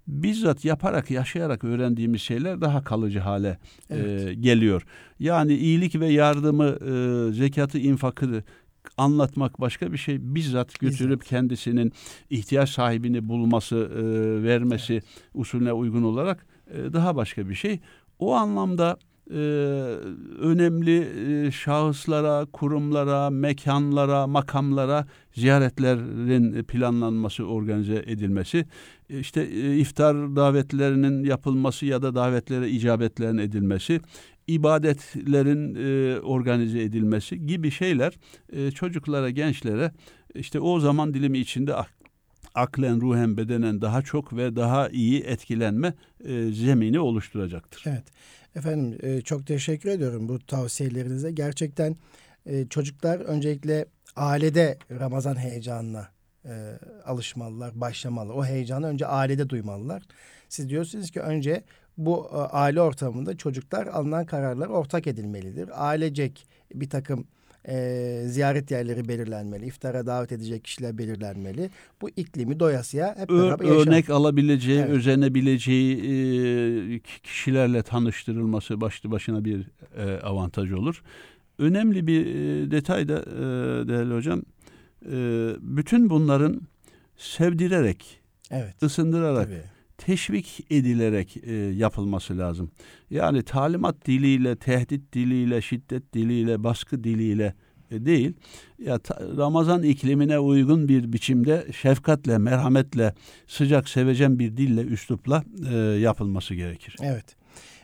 Bizzat 0.09 0.65
yaparak, 0.65 1.11
yaşayarak 1.11 1.65
öğrendiğimiz 1.65 2.23
şeyler 2.23 2.61
daha 2.61 2.85
kalıcı 2.85 3.19
hale 3.19 3.59
e, 3.91 3.97
evet. 3.97 4.29
e, 4.29 4.35
geliyor. 4.35 4.87
Yani 5.21 5.55
iyilik 5.55 6.01
ve 6.01 6.09
yardımı, 6.09 6.65
e, 6.65 7.33
zekatı, 7.33 7.79
infakı 7.79 8.43
anlatmak 8.97 9.61
başka 9.61 9.93
bir 9.93 9.99
şey. 9.99 10.35
Bizzat 10.35 10.81
götürüp 10.81 11.21
Bizzat. 11.21 11.31
kendisinin 11.31 11.93
ihtiyaç 12.31 12.71
sahibini 12.71 13.29
bulması, 13.29 13.77
e, 13.77 14.03
vermesi 14.43 14.93
evet. 14.93 15.05
usulüne 15.35 15.73
uygun 15.73 16.03
olarak 16.03 16.47
e, 16.71 16.93
daha 16.93 17.17
başka 17.17 17.49
bir 17.49 17.55
şey. 17.55 17.81
O 18.19 18.35
anlamda 18.35 18.99
e, 19.31 19.35
önemli 20.39 21.09
e, 21.47 21.51
şahıslara, 21.51 22.47
kurumlara, 22.53 23.31
mekanlara, 23.31 24.27
makamlara 24.27 25.07
ziyaretlerin 25.35 26.65
planlanması, 26.65 27.47
organize 27.47 28.05
edilmesi, 28.07 28.67
e, 29.11 29.19
işte 29.19 29.43
e, 29.43 29.77
iftar 29.77 30.37
davetlerinin 30.37 31.25
yapılması 31.25 31.87
ya 31.87 32.03
da 32.03 32.15
davetlere 32.15 32.71
icabetlerin 32.71 33.39
edilmesi, 33.39 34.01
ibadetlerin 34.47 35.75
e, 35.75 36.21
organize 36.21 36.83
edilmesi 36.83 37.47
gibi 37.47 37.71
şeyler 37.71 38.15
e, 38.53 38.71
çocuklara, 38.71 39.31
gençlere 39.31 39.93
işte 40.35 40.61
o 40.61 40.81
zaman 40.81 41.15
dilimi 41.15 41.39
içinde 41.39 41.75
aklen, 42.55 43.01
ruhen, 43.01 43.37
bedenen 43.37 43.81
daha 43.81 44.03
çok 44.03 44.37
ve 44.37 44.57
daha 44.57 44.89
iyi 44.89 45.21
etkilenme 45.21 45.95
e, 46.25 46.53
zemini 46.53 47.01
oluşturacaktır. 47.01 47.83
Evet. 47.87 48.05
Efendim 48.57 48.99
e, 49.03 49.21
çok 49.21 49.47
teşekkür 49.47 49.91
ediyorum 49.91 50.29
bu 50.29 50.39
tavsiyelerinize. 50.47 51.31
Gerçekten 51.31 51.97
e, 52.47 52.67
çocuklar 52.69 53.21
öncelikle 53.21 53.87
ailede 54.17 54.79
Ramazan 54.91 55.37
heyecanına 55.37 56.09
e, 56.45 56.79
alışmalılar, 57.05 57.81
başlamalı. 57.81 58.33
O 58.33 58.45
heyecanı 58.45 58.87
önce 58.87 59.07
ailede 59.07 59.49
duymalılar. 59.49 60.03
Siz 60.49 60.69
diyorsunuz 60.69 61.11
ki 61.11 61.21
önce 61.21 61.65
bu 61.99 62.31
e, 62.33 62.37
aile 62.37 62.81
ortamında 62.81 63.37
çocuklar 63.37 63.87
alınan 63.87 64.27
kararlar 64.27 64.69
ortak 64.69 65.07
edilmelidir. 65.07 65.89
Ailecek 65.89 66.47
bir 66.75 66.91
takım 66.91 67.27
e, 67.69 68.23
ziyaret 68.27 68.71
yerleri 68.71 69.09
belirlenmeli. 69.09 69.67
İftara 69.67 70.07
davet 70.07 70.33
edecek 70.33 70.65
kişiler 70.65 70.99
belirlenmeli. 70.99 71.71
Bu 72.03 72.11
iklimi 72.11 72.61
doyasıya 72.61 73.17
hep 73.19 73.29
beraber 73.29 73.65
yaşamak. 73.65 73.87
Örnek 73.87 74.11
alabileceği, 74.11 74.79
evet. 74.79 74.91
özenebileceği 74.91 75.97
e, 75.97 76.99
kişilerle 77.23 77.83
tanıştırılması 77.83 78.81
başlı 78.81 79.11
başına 79.11 79.45
bir 79.45 79.71
e, 79.97 80.21
avantaj 80.21 80.73
olur. 80.73 81.03
Önemli 81.59 82.07
bir 82.07 82.27
e, 82.27 82.71
detay 82.71 83.09
da 83.09 83.19
e, 83.19 83.89
değerli 83.89 84.15
hocam, 84.15 84.43
e, 85.07 85.17
bütün 85.61 86.11
bunların 86.11 86.61
sevdirerek, 87.17 88.21
evet. 88.51 88.83
ısındırarak, 88.83 89.45
Tabii 89.45 89.74
teşvik 89.99 90.67
edilerek 90.71 91.37
e, 91.43 91.53
yapılması 91.55 92.39
lazım. 92.39 92.71
Yani 93.11 93.43
talimat 93.43 94.07
diliyle, 94.07 94.57
tehdit 94.57 95.13
diliyle, 95.13 95.63
şiddet 95.63 96.15
diliyle, 96.15 96.65
baskı 96.65 97.05
diliyle 97.05 97.55
e, 97.91 98.05
değil. 98.05 98.33
Ya 98.79 98.99
ta, 98.99 99.21
Ramazan 99.37 99.83
iklimine 99.83 100.39
uygun 100.39 100.89
bir 100.89 101.13
biçimde 101.13 101.67
şefkatle, 101.73 102.39
merhametle, 102.39 103.15
sıcak 103.47 103.89
sevecen 103.89 104.39
bir 104.39 104.57
dille, 104.57 104.81
üslupla 104.81 105.45
e, 105.71 105.77
yapılması 105.77 106.55
gerekir. 106.55 106.97
Evet. 107.03 107.37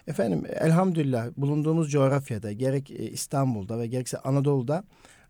Efendim 0.07 0.43
elhamdülillah 0.61 1.29
bulunduğumuz 1.37 1.91
coğrafyada 1.91 2.53
gerek 2.53 2.91
e, 2.91 3.11
İstanbul'da 3.11 3.79
ve 3.79 3.87
gerekse 3.87 4.19
Anadolu'da 4.19 4.85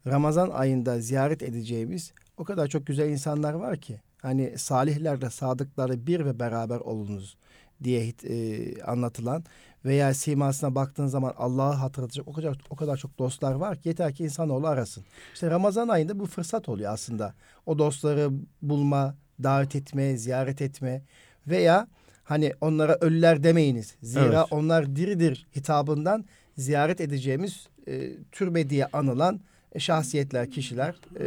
Ramazan 0.07 0.51
ayında 0.51 1.01
ziyaret 1.01 1.43
edeceğimiz 1.43 2.13
o 2.37 2.45
kadar 2.45 2.67
çok 2.67 2.87
güzel 2.87 3.09
insanlar 3.09 3.53
var 3.53 3.77
ki 3.77 4.01
hani 4.23 4.59
salihlerle 4.59 5.31
sadıkları 5.31 6.07
bir 6.07 6.25
ve 6.25 6.39
beraber 6.39 6.81
olunuz 6.81 7.37
diye 7.85 8.13
e, 8.25 8.83
anlatılan 8.83 9.45
veya 9.85 10.15
simasına 10.15 10.75
baktığın 10.75 11.07
zaman 11.07 11.35
Allah'ı 11.37 11.75
hatırlatacak 11.75 12.29
o 12.29 12.33
kadar 12.33 12.59
o 12.71 12.77
kadar 12.77 12.97
çok 12.97 13.19
dostlar 13.19 13.53
var 13.53 13.77
ki 13.77 13.89
yeter 13.89 14.15
ki 14.15 14.25
insanoğlu 14.25 14.67
arasın. 14.67 15.05
İşte 15.35 15.51
Ramazan 15.51 15.89
ayında 15.89 16.19
bu 16.19 16.27
fırsat 16.27 16.69
oluyor 16.69 16.93
aslında. 16.93 17.35
O 17.67 17.79
dostları 17.79 18.31
bulma, 18.63 19.15
davet 19.43 19.77
etme, 19.77 20.17
ziyaret 20.17 20.63
etme 20.63 21.03
veya 21.47 21.89
hani 22.25 22.53
onlara 22.61 22.99
ölüler 23.01 23.43
demeyiniz. 23.43 23.95
Zira 24.03 24.25
evet. 24.25 24.47
onlar 24.53 24.97
diridir 24.97 25.47
hitabından 25.57 26.25
ziyaret 26.57 27.01
edeceğimiz 27.01 27.67
e, 27.89 28.11
türbe 28.33 28.71
diye 28.71 28.87
anılan 28.87 29.41
şahsiyetler, 29.79 30.51
kişiler. 30.51 30.95
E, 31.21 31.27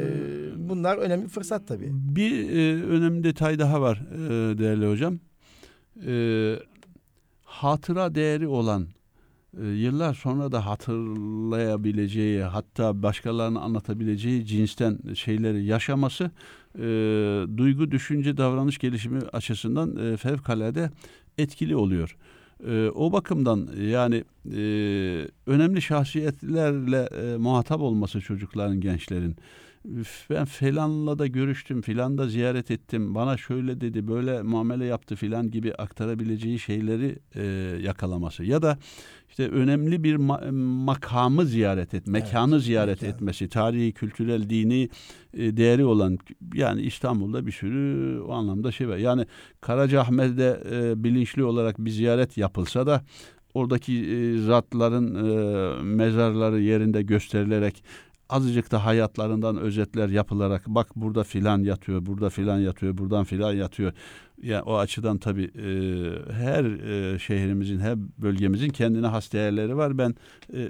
bunlar 0.69 0.97
önemli 0.97 1.27
fırsat 1.27 1.67
tabii. 1.67 1.89
Bir 1.91 2.49
e, 2.49 2.83
önemli 2.83 3.23
detay 3.23 3.59
daha 3.59 3.81
var 3.81 4.01
e, 4.13 4.57
değerli 4.57 4.87
hocam. 4.87 5.19
E, 6.07 6.55
hatıra 7.45 8.15
değeri 8.15 8.47
olan 8.47 8.87
e, 9.61 9.65
yıllar 9.65 10.13
sonra 10.13 10.51
da 10.51 10.65
hatırlayabileceği 10.65 12.41
hatta 12.41 13.03
başkalarına 13.03 13.59
anlatabileceği 13.59 14.45
cinsten 14.45 14.99
şeyleri 15.13 15.65
yaşaması 15.65 16.31
e, 16.75 16.81
duygu, 17.57 17.91
düşünce, 17.91 18.37
davranış 18.37 18.77
gelişimi 18.77 19.19
açısından 19.33 19.95
e, 19.95 20.17
fevkalade 20.17 20.89
etkili 21.37 21.75
oluyor. 21.75 22.17
E, 22.67 22.89
o 22.89 23.11
bakımdan 23.11 23.69
yani 23.81 24.23
e, 24.55 24.61
önemli 25.47 25.81
şahsiyetlerle 25.81 27.09
e, 27.17 27.37
muhatap 27.37 27.81
olması 27.81 28.21
çocukların, 28.21 28.81
gençlerin 28.81 29.35
ben 30.29 30.45
filanla 30.45 31.19
da 31.19 31.27
görüştüm, 31.27 31.81
filan 31.81 32.17
da 32.17 32.27
ziyaret 32.27 32.71
ettim, 32.71 33.15
bana 33.15 33.37
şöyle 33.37 33.81
dedi, 33.81 34.07
böyle 34.07 34.41
muamele 34.41 34.85
yaptı 34.85 35.15
filan 35.15 35.51
gibi 35.51 35.73
aktarabileceği 35.73 36.59
şeyleri 36.59 37.19
e, 37.35 37.43
yakalaması. 37.81 38.43
Ya 38.43 38.61
da 38.61 38.77
işte 39.29 39.49
önemli 39.49 40.03
bir 40.03 40.15
ma- 40.15 40.51
makamı 40.85 41.45
ziyaret 41.45 41.93
et, 41.93 42.07
mekanı 42.07 42.55
evet, 42.55 42.63
ziyaret 42.63 43.01
mekan. 43.01 43.15
etmesi, 43.15 43.49
tarihi, 43.49 43.91
kültürel, 43.91 44.49
dini 44.49 44.89
e, 45.33 45.57
değeri 45.57 45.85
olan 45.85 46.17
yani 46.53 46.81
İstanbul'da 46.81 47.45
bir 47.45 47.51
sürü 47.51 48.19
o 48.19 48.31
anlamda 48.31 48.71
şey 48.71 48.87
var. 48.87 48.97
Yani 48.97 49.25
Karacaahmet'de 49.61 50.63
e, 50.71 51.03
bilinçli 51.03 51.43
olarak 51.43 51.79
bir 51.79 51.91
ziyaret 51.91 52.37
yapılsa 52.37 52.87
da 52.87 53.03
oradaki 53.53 53.93
e, 53.93 54.37
zatların 54.37 55.15
e, 55.15 55.83
mezarları 55.83 56.61
yerinde 56.61 57.01
gösterilerek 57.01 57.83
azıcık 58.33 58.71
da 58.71 58.85
hayatlarından 58.85 59.57
özetler 59.57 60.09
yapılarak 60.09 60.67
bak 60.67 60.95
burada 60.95 61.23
filan 61.23 61.63
yatıyor, 61.63 62.05
burada 62.05 62.29
filan 62.29 62.59
yatıyor, 62.59 62.97
buradan 62.97 63.23
filan 63.23 63.53
yatıyor. 63.53 63.93
Yani 64.43 64.61
o 64.61 64.77
açıdan 64.77 65.17
tabii 65.17 65.43
e, 65.43 65.67
her 66.33 66.63
e, 66.63 67.19
şehrimizin, 67.19 67.79
her 67.79 67.95
bölgemizin 67.97 68.69
kendine 68.69 69.07
has 69.07 69.33
değerleri 69.33 69.77
var. 69.77 69.97
Ben 69.97 70.15
e, 70.53 70.69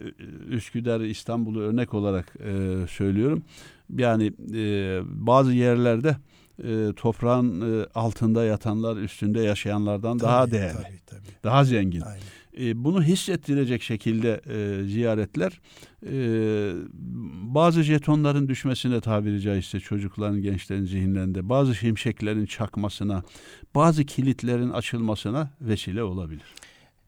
Üsküdar, 0.50 1.02
İstanbul'u 1.02 1.62
örnek 1.62 1.94
olarak 1.94 2.34
e, 2.40 2.76
söylüyorum. 2.88 3.44
Yani 3.98 4.34
e, 4.54 5.02
bazı 5.06 5.54
yerlerde 5.54 6.18
e, 6.64 6.94
toprağın 6.96 7.82
e, 7.82 7.86
altında 7.96 8.46
yatanlar 8.46 8.98
üstünde 8.98 9.42
yaşayanlardan 9.42 10.18
tabii, 10.18 10.30
daha 10.30 10.52
değerli, 10.52 10.74
tabii, 10.74 11.00
tabii. 11.06 11.44
daha 11.44 11.64
zengin. 11.64 12.02
Aynen. 12.02 12.24
E, 12.60 12.84
bunu 12.84 13.04
hissettirecek 13.04 13.82
şekilde 13.82 14.42
e, 14.48 14.84
ziyaretler 14.84 15.62
e, 16.06 16.14
bazı 17.56 17.84
jetonların 17.84 18.48
düşmesine 18.48 19.02
tabiri 19.02 19.42
caizse 19.42 19.80
çocukların, 19.80 20.42
gençlerin 20.42 20.86
zihinlerinde 20.86 21.50
bazı 21.50 21.76
şimşeklerin 21.76 22.46
çakmasına, 22.46 23.24
bazı 23.76 24.06
kilitlerin 24.06 24.70
açılmasına 24.70 25.50
vesile 25.62 26.04
olabilir. 26.04 26.46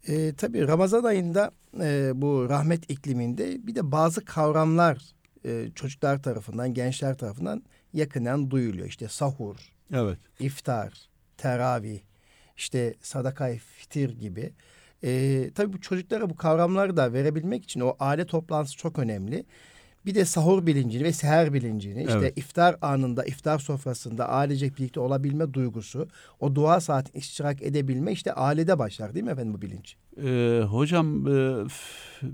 E, 0.08 0.34
tabii 0.34 0.68
Ramazan 0.68 1.04
ayında 1.04 1.52
e, 1.82 2.12
bu 2.16 2.50
rahmet 2.50 2.92
ikliminde 2.92 3.68
bir 3.68 3.76
de 3.76 3.92
bazı 3.92 4.26
kavramlar 4.26 4.98
e, 5.46 5.70
çocuklar 5.76 6.24
tarafından, 6.24 6.74
gençler 6.74 7.18
tarafından 7.18 7.64
yakından 7.94 8.52
duyuluyor. 8.52 8.88
İşte 8.88 9.08
sahur, 9.08 9.56
evet. 9.94 10.18
iftar, 10.40 10.94
teravih, 11.38 12.00
işte 12.58 12.94
sadakay 13.02 13.58
fitir 13.58 14.20
gibi 14.20 14.54
e, 15.06 15.52
tabii 15.56 15.74
bu 15.74 15.82
çocuklara 15.82 16.30
bu 16.30 16.36
kavramları 16.36 16.98
da 16.98 17.14
verebilmek 17.14 17.64
için 17.64 17.80
o 17.80 17.96
aile 18.00 18.26
toplantısı 18.26 18.78
çok 18.78 19.00
önemli. 19.00 19.46
Bir 20.06 20.16
de 20.16 20.26
sahur 20.26 20.66
bilincini 20.66 21.04
ve 21.04 21.12
seher 21.12 21.54
bilincini 21.54 22.04
işte 22.04 22.18
evet. 22.18 22.38
iftar 22.38 22.76
anında 22.82 23.26
iftar 23.26 23.60
sofrasında 23.60 24.30
ailecek 24.30 24.78
birlikte 24.78 25.00
olabilme 25.00 25.54
duygusu 25.54 26.08
o 26.40 26.56
dua 26.56 26.80
saati 26.80 27.18
iştirak 27.18 27.62
edebilme 27.62 28.12
işte 28.12 28.34
ailede 28.34 28.80
başlar 28.80 29.14
değil 29.14 29.26
mi 29.26 29.32
efendim 29.32 29.54
bu 29.54 29.62
bilinç? 29.62 29.96
Ee, 30.24 30.62
hocam 30.70 31.28
e, 31.28 31.66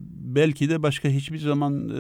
belki 0.10 0.70
de 0.70 0.84
başka 0.84 1.10
hiçbir 1.10 1.38
zaman 1.38 1.90
e, 1.90 1.94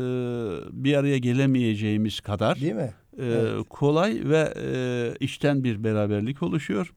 bir 0.72 0.94
araya 0.94 1.18
gelemeyeceğimiz 1.18 2.20
kadar 2.20 2.62
değil 2.62 2.76
mi? 2.76 2.94
E, 3.18 3.26
evet. 3.26 3.66
kolay 3.70 4.22
ve 4.26 4.54
e, 4.64 5.14
içten 5.20 5.64
bir 5.64 5.84
beraberlik 5.84 6.44
oluşuyor. 6.44 6.94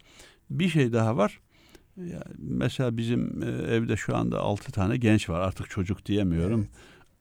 Bir 0.51 0.69
şey 0.69 0.93
daha 0.93 1.17
var. 1.17 1.41
Yani 1.97 2.35
mesela 2.39 2.97
bizim 2.97 3.43
e, 3.43 3.47
evde 3.47 3.97
şu 3.97 4.17
anda 4.17 4.41
altı 4.41 4.73
tane 4.73 4.97
genç 4.97 5.29
var. 5.29 5.41
Artık 5.41 5.71
çocuk 5.71 6.07
diyemiyorum. 6.07 6.69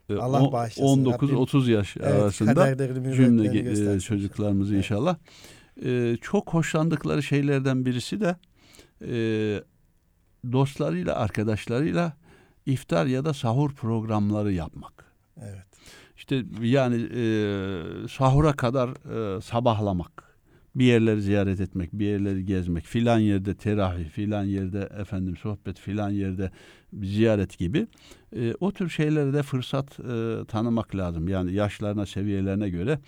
Evet. 0.10 0.22
Allah 0.22 0.52
bağışlasın. 0.52 1.06
19-30 1.06 1.72
yaş 1.72 1.98
evet, 1.98 2.14
arasında 2.14 2.78
cümle 3.16 3.96
e, 3.96 4.00
çocuklarımızı 4.00 4.74
evet. 4.74 4.84
inşallah. 4.84 5.16
E, 5.86 6.18
çok 6.22 6.54
hoşlandıkları 6.54 7.24
şeylerden 7.24 7.86
birisi 7.86 8.22
de 8.22 8.36
e, 9.02 9.16
dostlarıyla, 10.52 11.16
arkadaşlarıyla 11.16 12.14
iftar 12.66 13.06
ya 13.06 13.26
da 13.26 13.34
sahur 13.34 13.74
programları 13.74 14.54
yapmak. 14.54 15.06
Evet. 15.38 15.66
İşte 16.18 16.44
yani 16.62 16.96
e, 17.16 17.24
sahura 18.08 18.54
kadar 18.54 18.90
e, 19.38 19.42
sabahlamak 19.42 20.33
bir 20.76 20.86
yerleri 20.86 21.22
ziyaret 21.22 21.60
etmek, 21.60 21.94
bir 21.94 22.06
yerleri 22.06 22.46
gezmek, 22.46 22.86
filan 22.86 23.20
yerde 23.20 23.56
terahi, 23.56 24.04
filan 24.04 24.44
yerde 24.44 24.90
efendim 25.00 25.38
sohbet, 25.38 25.80
filan 25.80 26.10
yerde 26.10 26.52
ziyaret 27.04 27.58
gibi 27.58 27.88
e, 28.36 28.54
o 28.60 28.72
tür 28.72 28.90
şeylere 28.90 29.34
de 29.34 29.44
fırsat 29.44 30.00
e, 30.00 30.46
tanımak 30.48 30.96
lazım. 30.96 31.28
Yani 31.28 31.54
yaşlarına, 31.54 32.06
seviyelerine 32.06 32.70
göre 32.70 33.00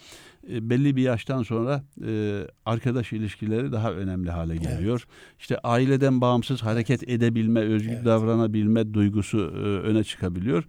e, 0.51 0.69
belli 0.69 0.95
bir 0.95 1.01
yaştan 1.01 1.43
sonra 1.43 1.83
e, 2.07 2.41
arkadaş 2.65 3.13
ilişkileri 3.13 3.71
daha 3.71 3.91
önemli 3.91 4.31
hale 4.31 4.55
geliyor. 4.55 5.05
Evet. 5.07 5.35
İşte 5.39 5.57
aileden 5.59 6.21
bağımsız 6.21 6.63
hareket 6.63 7.09
edebilme, 7.09 7.59
özgür 7.59 7.93
evet. 7.93 8.05
davranabilme 8.05 8.93
duygusu 8.93 9.37
e, 9.37 9.59
öne 9.61 10.03
çıkabiliyor. 10.03 10.63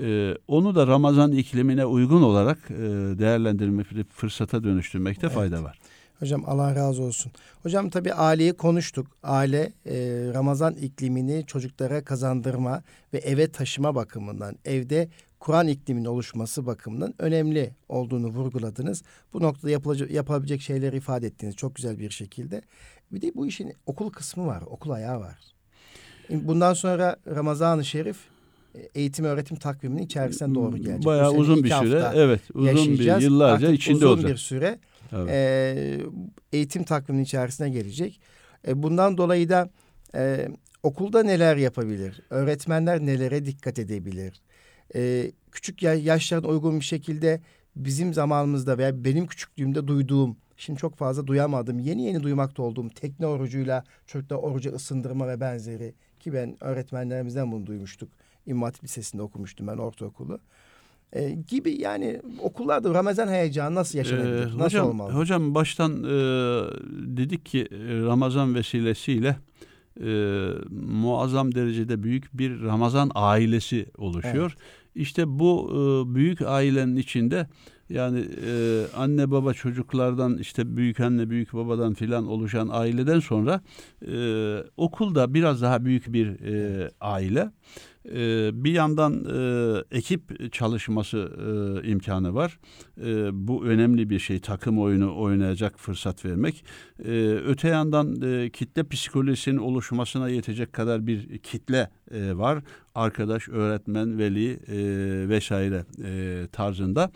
Ee, 0.00 0.34
onu 0.48 0.74
da 0.74 0.86
Ramazan 0.86 1.32
iklimine 1.32 1.86
uygun 1.86 2.22
olarak 2.22 2.58
e, 2.70 2.74
değerlendirme 3.18 3.84
fırsata 4.10 4.64
dönüştürmekte 4.64 5.26
evet. 5.26 5.36
fayda 5.36 5.62
var. 5.62 5.78
Hocam 6.22 6.44
Allah 6.46 6.74
razı 6.74 7.02
olsun. 7.02 7.32
Hocam 7.62 7.90
tabii 7.90 8.14
aileyi 8.14 8.52
konuştuk. 8.52 9.06
Aile 9.22 9.72
e, 9.86 9.94
Ramazan 10.34 10.74
iklimini 10.74 11.46
çocuklara 11.46 12.04
kazandırma 12.04 12.82
ve 13.12 13.18
eve 13.18 13.52
taşıma 13.52 13.94
bakımından, 13.94 14.56
evde 14.64 15.08
Kur'an 15.40 15.68
ikliminin 15.68 16.04
oluşması 16.04 16.66
bakımından 16.66 17.14
önemli 17.18 17.74
olduğunu 17.88 18.26
vurguladınız. 18.26 19.02
Bu 19.32 19.42
noktada 19.42 19.70
yapılacak, 19.70 20.10
yapılabilecek 20.10 20.60
şeyleri 20.60 20.96
ifade 20.96 21.26
ettiniz 21.26 21.56
çok 21.56 21.74
güzel 21.74 21.98
bir 21.98 22.10
şekilde. 22.10 22.62
Bir 23.12 23.22
de 23.22 23.34
bu 23.34 23.46
işin 23.46 23.72
okul 23.86 24.10
kısmı 24.10 24.46
var, 24.46 24.62
okul 24.66 24.90
ayağı 24.90 25.20
var. 25.20 25.38
Bundan 26.30 26.74
sonra 26.74 27.16
Ramazan-ı 27.26 27.84
Şerif 27.84 28.16
eğitim 28.94 29.24
öğretim 29.24 29.56
takviminin 29.56 30.02
içerisine 30.02 30.54
doğru 30.54 30.76
gelecek. 30.76 31.04
Bayağı 31.04 31.32
uzun 31.32 31.64
bir 31.64 31.70
süre. 31.70 32.04
Evet, 32.14 32.40
uzun 32.54 32.92
bir 32.92 33.20
yıllarca 33.20 33.66
Artık 33.66 33.80
içinde 33.80 33.96
uzun 33.96 34.06
olacak. 34.06 34.30
bir 34.30 34.36
süre 34.36 34.78
evet. 35.12 35.30
e, 35.30 36.00
eğitim 36.52 36.84
takviminin 36.84 37.24
içerisine 37.24 37.70
gelecek. 37.70 38.20
E, 38.68 38.82
bundan 38.82 39.18
dolayı 39.18 39.48
da 39.48 39.70
e, 40.14 40.48
okulda 40.82 41.22
neler 41.22 41.56
yapabilir? 41.56 42.20
Öğretmenler 42.30 43.00
nelere 43.00 43.44
dikkat 43.44 43.78
edebilir? 43.78 44.40
E, 44.94 45.32
küçük 45.52 45.82
yaşlarına 45.82 46.48
uygun 46.48 46.80
bir 46.80 46.84
şekilde 46.84 47.40
bizim 47.76 48.14
zamanımızda 48.14 48.78
veya 48.78 49.04
benim 49.04 49.26
küçüklüğümde 49.26 49.86
duyduğum 49.86 50.36
Şimdi 50.62 50.80
çok 50.80 50.96
fazla 50.96 51.26
duyamadım. 51.26 51.78
Yeni 51.78 52.02
yeni 52.02 52.22
duymakta 52.22 52.62
olduğum 52.62 52.90
tekne 52.90 53.26
orucuyla 53.26 53.84
çocuklar 54.06 54.36
orucu 54.36 54.70
ısındırma 54.70 55.28
ve 55.28 55.40
benzeri 55.40 55.94
ki 56.20 56.32
ben 56.32 56.64
öğretmenlerimizden 56.64 57.52
bunu 57.52 57.66
duymuştuk. 57.66 58.08
İmam 58.46 58.62
Hatip 58.62 58.84
Lisesi'nde 58.84 59.22
okumuştum 59.22 59.66
ben 59.66 59.76
ortaokulu. 59.76 60.38
E, 61.12 61.30
gibi 61.30 61.80
yani 61.80 62.20
okullarda 62.40 62.94
Ramazan 62.94 63.28
heyecanı 63.28 63.74
nasıl 63.74 63.98
yaşanabilir? 63.98 64.42
Ee, 64.42 64.44
nasıl 64.44 64.62
hocam, 64.62 64.88
olmalı? 64.88 65.12
Hocam 65.12 65.54
baştan 65.54 66.04
e, 66.04 66.08
dedik 67.16 67.46
ki 67.46 67.68
Ramazan 68.06 68.54
vesilesiyle 68.54 69.36
e, 70.00 70.48
muazzam 70.70 71.54
derecede 71.54 72.02
büyük 72.02 72.38
bir 72.38 72.62
Ramazan 72.62 73.10
ailesi 73.14 73.86
oluşuyor. 73.98 74.56
Evet. 74.56 74.82
İşte 74.94 75.38
bu 75.38 75.70
e, 75.70 76.14
büyük 76.14 76.42
ailenin 76.42 76.96
içinde 76.96 77.46
yani 77.88 78.24
e, 78.46 78.82
anne 78.96 79.30
baba 79.30 79.54
çocuklardan 79.54 80.38
işte 80.38 80.76
büyük 80.76 81.00
anne 81.00 81.30
büyük 81.30 81.52
babadan 81.52 81.94
filan 81.94 82.26
oluşan 82.26 82.68
aileden 82.72 83.20
sonra 83.20 83.60
e, 84.06 84.16
okulda 84.76 85.34
biraz 85.34 85.62
daha 85.62 85.84
büyük 85.84 86.12
bir 86.12 86.26
e, 86.26 86.90
aile. 87.00 87.40
E, 87.40 87.50
bir 88.64 88.72
yandan 88.72 89.24
e, 89.24 89.96
ekip 89.96 90.52
çalışması 90.52 91.18
e, 91.84 91.88
imkanı 91.88 92.34
var. 92.34 92.58
E, 93.04 93.28
bu 93.48 93.64
önemli 93.64 94.10
bir 94.10 94.18
şey. 94.18 94.40
Takım 94.40 94.78
oyunu 94.78 95.20
oynayacak 95.20 95.78
fırsat 95.78 96.24
vermek. 96.24 96.64
E, 97.04 97.10
öte 97.46 97.68
yandan 97.68 98.14
kitle 98.50 98.88
psikolojisinin 98.88 99.56
oluşmasına 99.56 100.28
yetecek 100.28 100.72
kadar 100.72 101.06
bir 101.06 101.38
kitle 101.38 101.90
var. 102.12 102.62
Arkadaş, 102.94 103.48
öğretmen, 103.48 104.18
veli 104.18 104.60
vesaire 105.28 105.84
tarzında. 106.52 107.10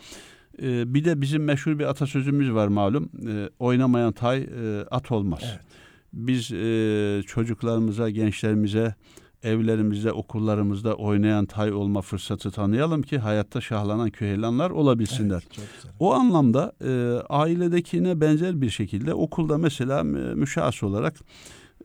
E, 0.61 0.93
bir 0.93 1.05
de 1.05 1.21
bizim 1.21 1.43
meşhur 1.43 1.79
bir 1.79 1.85
atasözümüz 1.85 2.53
var 2.53 2.67
malum. 2.67 3.09
Oynamayan 3.59 4.13
tay 4.13 4.49
at 4.91 5.11
olmaz. 5.11 5.41
Evet. 5.43 5.59
Biz 6.13 6.47
çocuklarımıza, 7.27 8.09
gençlerimize 8.09 8.95
evlerimizde, 9.43 10.11
okullarımızda 10.11 10.95
oynayan 10.95 11.45
tay 11.45 11.73
olma 11.73 12.01
fırsatı 12.01 12.51
tanıyalım 12.51 13.01
ki 13.01 13.17
hayatta 13.17 13.61
şahlanan 13.61 14.09
küheylanlar 14.09 14.69
olabilsinler. 14.69 15.43
Evet, 15.59 15.69
o 15.99 16.13
anlamda 16.13 16.73
e, 16.85 16.91
ailedekine 17.29 18.21
benzer 18.21 18.61
bir 18.61 18.69
şekilde 18.69 19.13
okulda 19.13 19.57
mesela 19.57 20.03
müşahs 20.03 20.83
olarak 20.83 21.15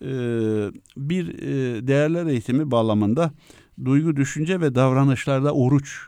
e, 0.03 0.09
bir 0.97 1.29
e, 1.39 1.87
değerler 1.87 2.27
eğitimi 2.27 2.71
bağlamında 2.71 3.31
duygu, 3.85 4.17
düşünce 4.17 4.61
ve 4.61 4.75
davranışlarda 4.75 5.55
oruç 5.55 5.99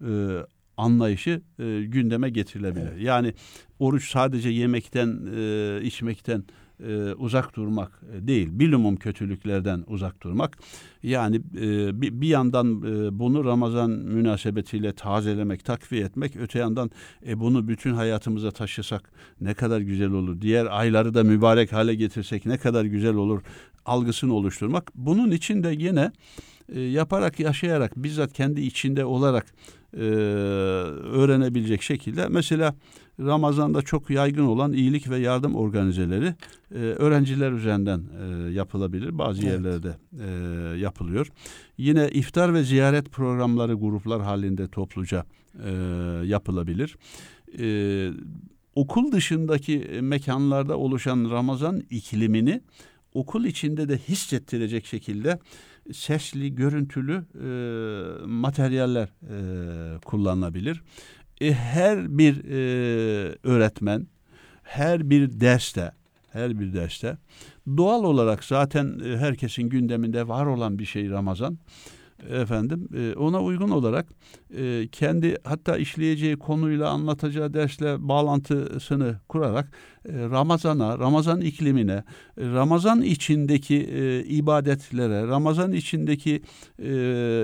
e, 0.00 0.38
anlayışı 0.76 1.42
e, 1.58 1.82
gündeme 1.84 2.30
getirilebilir. 2.30 2.92
Evet. 2.92 3.02
Yani 3.02 3.34
oruç 3.78 4.10
sadece 4.10 4.48
yemekten, 4.48 5.20
e, 5.36 5.80
içmekten 5.82 6.44
e, 6.88 7.14
uzak 7.14 7.56
durmak 7.56 8.00
e, 8.12 8.28
değil, 8.28 8.48
bilumum 8.52 8.96
kötülüklerden 8.96 9.84
uzak 9.86 10.22
durmak. 10.22 10.58
Yani 11.02 11.36
e, 11.36 12.00
bir, 12.02 12.20
bir 12.20 12.28
yandan 12.28 12.66
e, 12.82 13.18
bunu 13.18 13.44
Ramazan 13.44 13.90
münasebetiyle 13.90 14.92
tazelemek, 14.92 15.64
takviye 15.64 16.04
etmek, 16.04 16.36
öte 16.36 16.58
yandan 16.58 16.90
e, 17.26 17.40
bunu 17.40 17.68
bütün 17.68 17.94
hayatımıza 17.94 18.50
taşısak 18.50 19.12
ne 19.40 19.54
kadar 19.54 19.80
güzel 19.80 20.10
olur. 20.10 20.40
Diğer 20.40 20.66
ayları 20.66 21.14
da 21.14 21.24
mübarek 21.24 21.72
hale 21.72 21.94
getirsek 21.94 22.46
ne 22.46 22.58
kadar 22.58 22.84
güzel 22.84 23.14
olur 23.14 23.42
algısını 23.86 24.34
oluşturmak. 24.34 24.90
Bunun 24.94 25.30
için 25.30 25.62
de 25.62 25.74
yine 25.78 26.12
e, 26.74 26.80
yaparak, 26.80 27.40
yaşayarak, 27.40 27.96
bizzat 27.96 28.32
kendi 28.32 28.60
içinde 28.60 29.04
olarak 29.04 29.46
e, 29.96 30.00
öğrenebilecek 30.00 31.82
şekilde 31.82 32.28
mesela 32.28 32.74
Ramazan'da 33.26 33.82
çok 33.82 34.10
yaygın 34.10 34.46
olan 34.46 34.72
iyilik 34.72 35.10
ve 35.10 35.18
yardım 35.18 35.54
organizeleri 35.54 36.34
e, 36.74 36.78
öğrenciler 36.78 37.52
üzerinden 37.52 38.02
e, 38.22 38.52
yapılabilir. 38.52 39.18
Bazı 39.18 39.42
evet. 39.42 39.52
yerlerde 39.52 39.96
e, 40.20 40.78
yapılıyor. 40.78 41.26
Yine 41.78 42.08
iftar 42.08 42.54
ve 42.54 42.62
ziyaret 42.62 43.12
programları 43.12 43.74
gruplar 43.74 44.22
halinde 44.22 44.68
topluca 44.68 45.24
e, 45.64 45.70
yapılabilir. 46.24 46.96
E, 47.58 48.10
okul 48.74 49.12
dışındaki 49.12 49.78
mekanlarda 50.00 50.78
oluşan 50.78 51.30
Ramazan 51.30 51.82
iklimini 51.90 52.60
okul 53.14 53.44
içinde 53.44 53.88
de 53.88 53.98
hissettirecek 53.98 54.86
şekilde 54.86 55.38
sesli, 55.92 56.54
görüntülü 56.54 57.24
e, 57.34 58.26
materyaller 58.26 59.08
e, 59.08 59.98
kullanılabilir. 59.98 60.82
E, 61.40 61.52
her 61.52 62.18
bir 62.18 62.44
e, 62.44 63.36
öğretmen, 63.42 64.06
her 64.62 65.10
bir 65.10 65.40
derste, 65.40 65.92
her 66.32 66.60
bir 66.60 66.74
derste 66.74 67.16
doğal 67.76 68.04
olarak 68.04 68.44
zaten 68.44 69.00
e, 69.04 69.16
herkesin 69.16 69.62
gündeminde 69.62 70.28
var 70.28 70.46
olan 70.46 70.78
bir 70.78 70.84
şey 70.84 71.10
Ramazan. 71.10 71.58
Efendim 72.30 72.88
e, 72.96 73.14
ona 73.14 73.42
uygun 73.42 73.70
olarak 73.70 74.06
kendi 74.92 75.36
hatta 75.44 75.76
işleyeceği 75.76 76.36
konuyla 76.36 76.88
anlatacağı 76.88 77.54
dersle 77.54 78.08
bağlantısını 78.08 79.20
kurarak 79.28 79.72
Ramazan'a, 80.08 80.98
Ramazan 80.98 81.40
iklimine, 81.40 82.04
Ramazan 82.38 83.02
içindeki 83.02 83.76
ibadetlere, 84.28 85.26
Ramazan 85.26 85.72
içindeki 85.72 86.42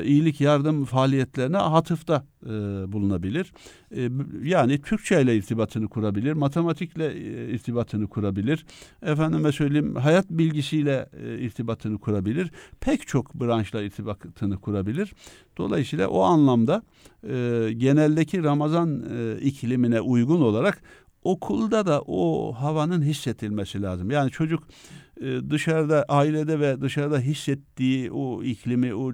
iyilik 0.05 0.41
yardım 0.41 0.85
faaliyetlerine 0.85 1.59
atıfta 1.59 2.25
bulunabilir. 2.93 3.53
yani 4.43 4.83
Türkçe 4.83 5.23
ile 5.23 5.37
irtibatını 5.37 5.89
kurabilir, 5.89 6.33
matematikle 6.33 7.17
irtibatını 7.55 8.09
kurabilir. 8.09 8.67
Efendime 9.03 9.53
söyleyeyim 9.53 9.97
hayat 9.97 10.31
bilgisiyle 10.31 11.09
irtibatını 11.41 11.99
kurabilir. 11.99 12.51
Pek 12.81 13.07
çok 13.07 13.35
branşla 13.35 13.83
irtibatını 13.83 14.61
kurabilir. 14.61 15.13
Dolayısıyla 15.59 16.09
o 16.09 16.23
anlamda 16.23 16.83
e, 17.29 17.69
geneldeki 17.77 18.43
Ramazan 18.43 19.03
e, 19.19 19.41
iklimine 19.41 20.01
uygun 20.01 20.41
olarak 20.41 20.83
okulda 21.33 21.87
da 21.87 22.03
o 22.03 22.53
havanın 22.53 23.03
hissettilmesi 23.03 23.83
lazım. 23.83 24.11
Yani 24.11 24.31
çocuk 24.31 24.69
e, 25.21 25.51
dışarıda 25.51 26.05
ailede 26.09 26.61
ve 26.61 26.81
dışarıda 26.81 27.19
hissettiği 27.19 28.13
o 28.13 28.43
iklimi, 28.43 28.95
o 28.95 29.13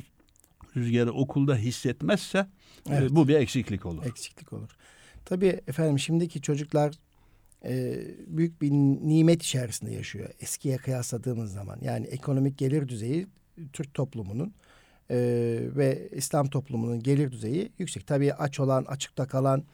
rüzgarı 0.76 1.12
okulda 1.12 1.56
hissetmezse 1.56 2.38
e, 2.38 2.94
evet. 2.94 3.10
bu 3.10 3.28
bir 3.28 3.34
eksiklik 3.34 3.86
olur. 3.86 4.06
Eksiklik 4.06 4.52
olur. 4.52 4.70
Tabii 5.24 5.60
efendim 5.66 5.98
şimdiki 5.98 6.42
çocuklar 6.42 6.94
e, 7.64 8.00
büyük 8.26 8.62
bir 8.62 8.70
nimet 8.70 9.42
içerisinde 9.42 9.90
yaşıyor. 9.90 10.30
Eskiye 10.40 10.76
kıyasladığımız 10.76 11.52
zaman. 11.52 11.78
Yani 11.82 12.06
ekonomik 12.06 12.58
gelir 12.58 12.88
düzeyi 12.88 13.26
Türk 13.72 13.94
toplumunun 13.94 14.54
e, 15.10 15.16
ve 15.76 16.08
İslam 16.12 16.48
toplumunun 16.48 17.02
gelir 17.02 17.32
düzeyi 17.32 17.72
yüksek. 17.78 18.06
Tabii 18.06 18.34
aç 18.34 18.60
olan, 18.60 18.84
açıkta 18.84 19.26
kalan, 19.26 19.64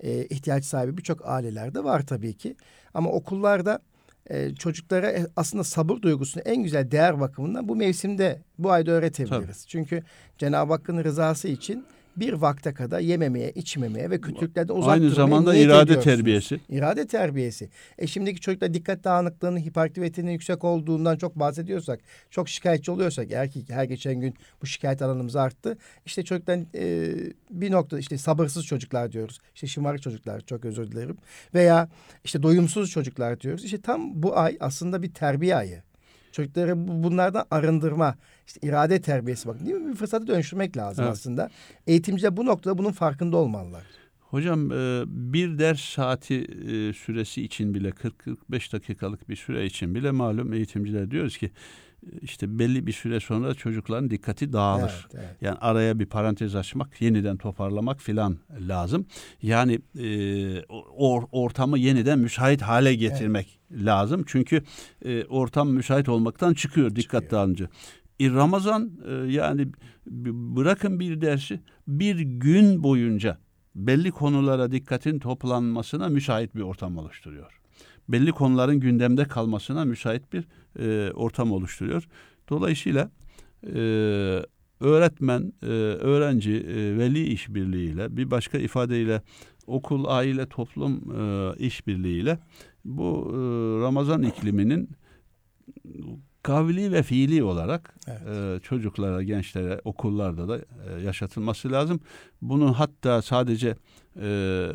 e, 0.00 0.24
ihtiyaç 0.24 0.64
sahibi 0.64 0.96
birçok 0.96 1.28
ailelerde 1.28 1.84
var 1.84 2.06
tabii 2.06 2.34
ki. 2.34 2.56
Ama 2.94 3.10
okullarda 3.10 3.80
e, 4.26 4.54
çocuklara 4.54 5.10
e, 5.10 5.26
aslında 5.36 5.64
sabır 5.64 6.02
duygusunu 6.02 6.42
en 6.42 6.62
güzel 6.62 6.90
değer 6.90 7.20
bakımından 7.20 7.68
bu 7.68 7.76
mevsimde 7.76 8.42
bu 8.58 8.70
ayda 8.70 8.90
öğretebiliriz. 8.90 9.62
Tabii. 9.62 9.68
Çünkü 9.68 10.02
Cenab-ı 10.38 10.72
Hakk'ın 10.72 11.04
rızası 11.04 11.48
için 11.48 11.84
bir 12.20 12.32
vakte 12.32 12.74
kadar 12.74 13.00
yememeye, 13.00 13.52
içmemeye 13.52 14.10
ve 14.10 14.20
kötülüklerden 14.20 14.74
uzak 14.74 14.90
Aynı 14.90 15.02
durmaya 15.02 15.14
zamanda 15.14 15.56
irade 15.56 15.82
ediyorsunuz. 15.82 16.04
terbiyesi. 16.04 16.60
İrade 16.68 17.06
terbiyesi. 17.06 17.68
E 17.98 18.06
şimdiki 18.06 18.40
çocuklar 18.40 18.74
dikkat 18.74 19.04
dağınıklığının, 19.04 19.58
hiperaktivitenin 19.58 20.30
yüksek 20.30 20.64
olduğundan 20.64 21.16
çok 21.16 21.36
bahsediyorsak, 21.36 22.00
çok 22.30 22.48
şikayetçi 22.48 22.90
oluyorsak, 22.90 23.30
eğer 23.32 23.50
ki 23.50 23.64
her 23.68 23.84
geçen 23.84 24.20
gün 24.20 24.34
bu 24.62 24.66
şikayet 24.66 25.02
alanımız 25.02 25.36
arttı. 25.36 25.78
İşte 26.06 26.22
çocukların 26.24 26.66
e, 26.74 27.14
bir 27.50 27.70
nokta 27.70 27.98
işte 27.98 28.18
sabırsız 28.18 28.66
çocuklar 28.66 29.12
diyoruz. 29.12 29.38
İşte 29.54 29.66
şımarık 29.66 30.02
çocuklar 30.02 30.40
çok 30.40 30.64
özür 30.64 30.90
dilerim. 30.92 31.16
Veya 31.54 31.88
işte 32.24 32.42
doyumsuz 32.42 32.90
çocuklar 32.90 33.40
diyoruz. 33.40 33.64
İşte 33.64 33.80
tam 33.80 34.22
bu 34.22 34.38
ay 34.38 34.56
aslında 34.60 35.02
bir 35.02 35.14
terbiye 35.14 35.56
ayı. 35.56 35.82
Çocukları 36.42 36.88
bu- 36.88 37.02
bunlardan 37.02 37.44
arındırma, 37.50 38.14
işte 38.46 38.68
irade 38.68 39.00
terbiyesi 39.00 39.48
bak 39.48 39.60
değil 39.66 39.76
mi? 39.76 39.90
Bir 39.90 39.94
fırsatı 39.96 40.26
dönüştürmek 40.26 40.76
lazım 40.76 41.04
Evet. 41.04 41.12
aslında. 41.12 41.50
Eğitimciler 41.86 42.36
bu 42.36 42.46
noktada 42.46 42.78
bunun 42.78 42.92
farkında 42.92 43.36
olmalılar. 43.36 43.82
Hocam 44.20 44.72
e, 44.72 45.02
bir 45.06 45.58
ders 45.58 45.80
saati 45.80 46.34
e, 46.44 46.92
süresi 46.92 47.42
için 47.42 47.74
bile 47.74 47.88
40-45 47.90 48.72
dakikalık 48.72 49.28
bir 49.28 49.36
süre 49.36 49.66
için 49.66 49.94
bile 49.94 50.10
malum 50.10 50.52
eğitimciler 50.52 51.10
diyoruz 51.10 51.36
ki 51.38 51.50
işte 52.22 52.58
belli 52.58 52.86
bir 52.86 52.92
süre 52.92 53.20
sonra 53.20 53.54
çocukların 53.54 54.10
dikkati 54.10 54.52
dağılır. 54.52 55.06
Evet, 55.12 55.14
evet. 55.14 55.36
Yani 55.40 55.58
araya 55.60 55.98
bir 55.98 56.06
parantez 56.06 56.54
açmak, 56.54 57.00
yeniden 57.02 57.36
toparlamak 57.36 58.00
filan 58.00 58.38
lazım. 58.60 59.06
Yani 59.42 59.72
e, 59.98 60.04
or- 60.98 61.28
ortamı 61.32 61.78
yeniden 61.78 62.18
müsait 62.18 62.62
hale 62.62 62.94
getirmek 62.94 63.60
lazım. 63.70 64.24
Çünkü 64.26 64.62
e, 65.04 65.24
ortam 65.24 65.70
müsait 65.70 66.08
olmaktan 66.08 66.54
çıkıyor 66.54 66.96
dikkat 66.96 67.22
Çıkıyor. 67.22 67.30
dağılınca. 67.42 67.68
E, 68.20 68.30
Ramazan 68.30 68.92
e, 69.08 69.32
yani 69.32 69.68
bırakın 70.30 71.00
bir 71.00 71.20
dersi 71.20 71.60
bir 71.88 72.20
gün 72.20 72.82
boyunca 72.82 73.38
belli 73.74 74.10
konulara 74.10 74.72
dikkatin 74.72 75.18
toplanmasına 75.18 76.08
müsait 76.08 76.54
bir 76.54 76.60
ortam 76.60 76.98
oluşturuyor. 76.98 77.57
Belli 78.08 78.32
konuların 78.32 78.80
gündemde 78.80 79.24
kalmasına 79.24 79.84
müsait 79.84 80.32
bir 80.32 80.44
e, 80.78 81.12
ortam 81.12 81.52
oluşturuyor. 81.52 82.08
Dolayısıyla 82.48 83.10
e, 83.66 83.78
öğretmen, 84.80 85.52
e, 85.62 85.66
öğrenci, 85.66 86.52
e, 86.52 86.98
veli 86.98 87.24
işbirliğiyle 87.24 88.16
bir 88.16 88.30
başka 88.30 88.58
ifadeyle 88.58 89.22
okul, 89.66 90.04
aile, 90.08 90.46
toplum 90.46 91.20
e, 91.20 91.52
işbirliğiyle 91.58 92.38
bu 92.84 93.30
e, 93.30 93.36
Ramazan 93.82 94.22
ikliminin 94.22 94.90
kavli 96.42 96.92
ve 96.92 97.02
fiili 97.02 97.42
olarak 97.42 97.94
Evet. 98.06 98.20
e, 98.28 98.60
çocuklara, 98.62 99.22
gençlere, 99.22 99.80
okullarda 99.84 100.48
da 100.48 100.58
e, 100.58 101.02
yaşatılması 101.04 101.72
lazım. 101.72 102.00
Bunun 102.42 102.72
hatta 102.72 103.22
sadece 103.22 103.76
e, 104.22 104.68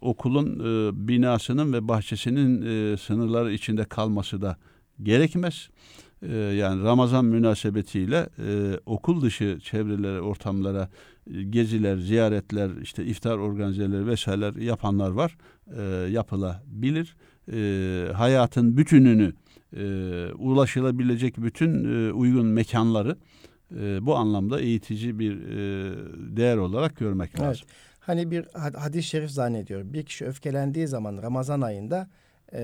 okulun 0.00 0.46
e, 0.58 0.90
binasının 1.08 1.72
ve 1.72 1.88
bahçesinin 1.88 2.62
e, 2.62 2.96
sınırları 2.96 3.52
içinde 3.52 3.84
kalması 3.84 4.42
da 4.42 4.56
gerekmez. 5.02 5.70
E, 6.22 6.34
yani 6.36 6.84
Ramazan 6.84 7.24
münasebetiyle 7.24 8.28
e, 8.38 8.78
okul 8.86 9.22
dışı 9.22 9.58
çevrelere, 9.62 10.20
ortamlara 10.20 10.88
e, 11.34 11.42
geziler, 11.42 11.96
ziyaretler, 11.96 12.70
işte 12.82 13.04
iftar 13.04 13.38
organizeleri 13.38 14.06
vesaireler 14.06 14.54
yapanlar 14.54 15.10
var. 15.10 15.36
E, 15.76 15.82
yapılabilir. 16.10 17.16
E, 17.52 18.12
hayatın 18.12 18.76
bütününü 18.76 19.32
e, 19.76 19.82
ulaşılabilecek 20.38 21.38
bütün 21.38 21.84
e, 21.84 22.12
uygun 22.12 22.46
mekanları 22.46 23.16
e, 23.80 24.06
bu 24.06 24.16
anlamda 24.16 24.60
eğitici 24.60 25.18
bir 25.18 25.32
e, 25.32 25.92
değer 26.36 26.56
olarak 26.56 26.96
görmek 26.96 27.30
Evet. 27.30 27.40
lazım. 27.40 27.66
Hani 28.10 28.30
bir 28.30 28.44
had- 28.44 28.76
hadis-i 28.76 29.08
şerif 29.08 29.30
zannediyorum. 29.30 29.92
Bir 29.92 30.04
kişi 30.04 30.26
öfkelendiği 30.26 30.86
zaman 30.86 31.22
Ramazan 31.22 31.60
ayında 31.60 32.08
e, 32.52 32.60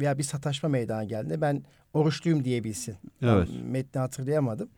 veya 0.00 0.18
bir 0.18 0.22
sataşma 0.22 0.68
meydana 0.68 1.04
geldiğinde 1.04 1.40
ben 1.40 1.62
oruçluyum 1.94 2.44
diyebilsin. 2.44 2.96
Evet. 3.22 3.48
Metni 3.64 3.98
hatırlayamadım. 3.98 4.68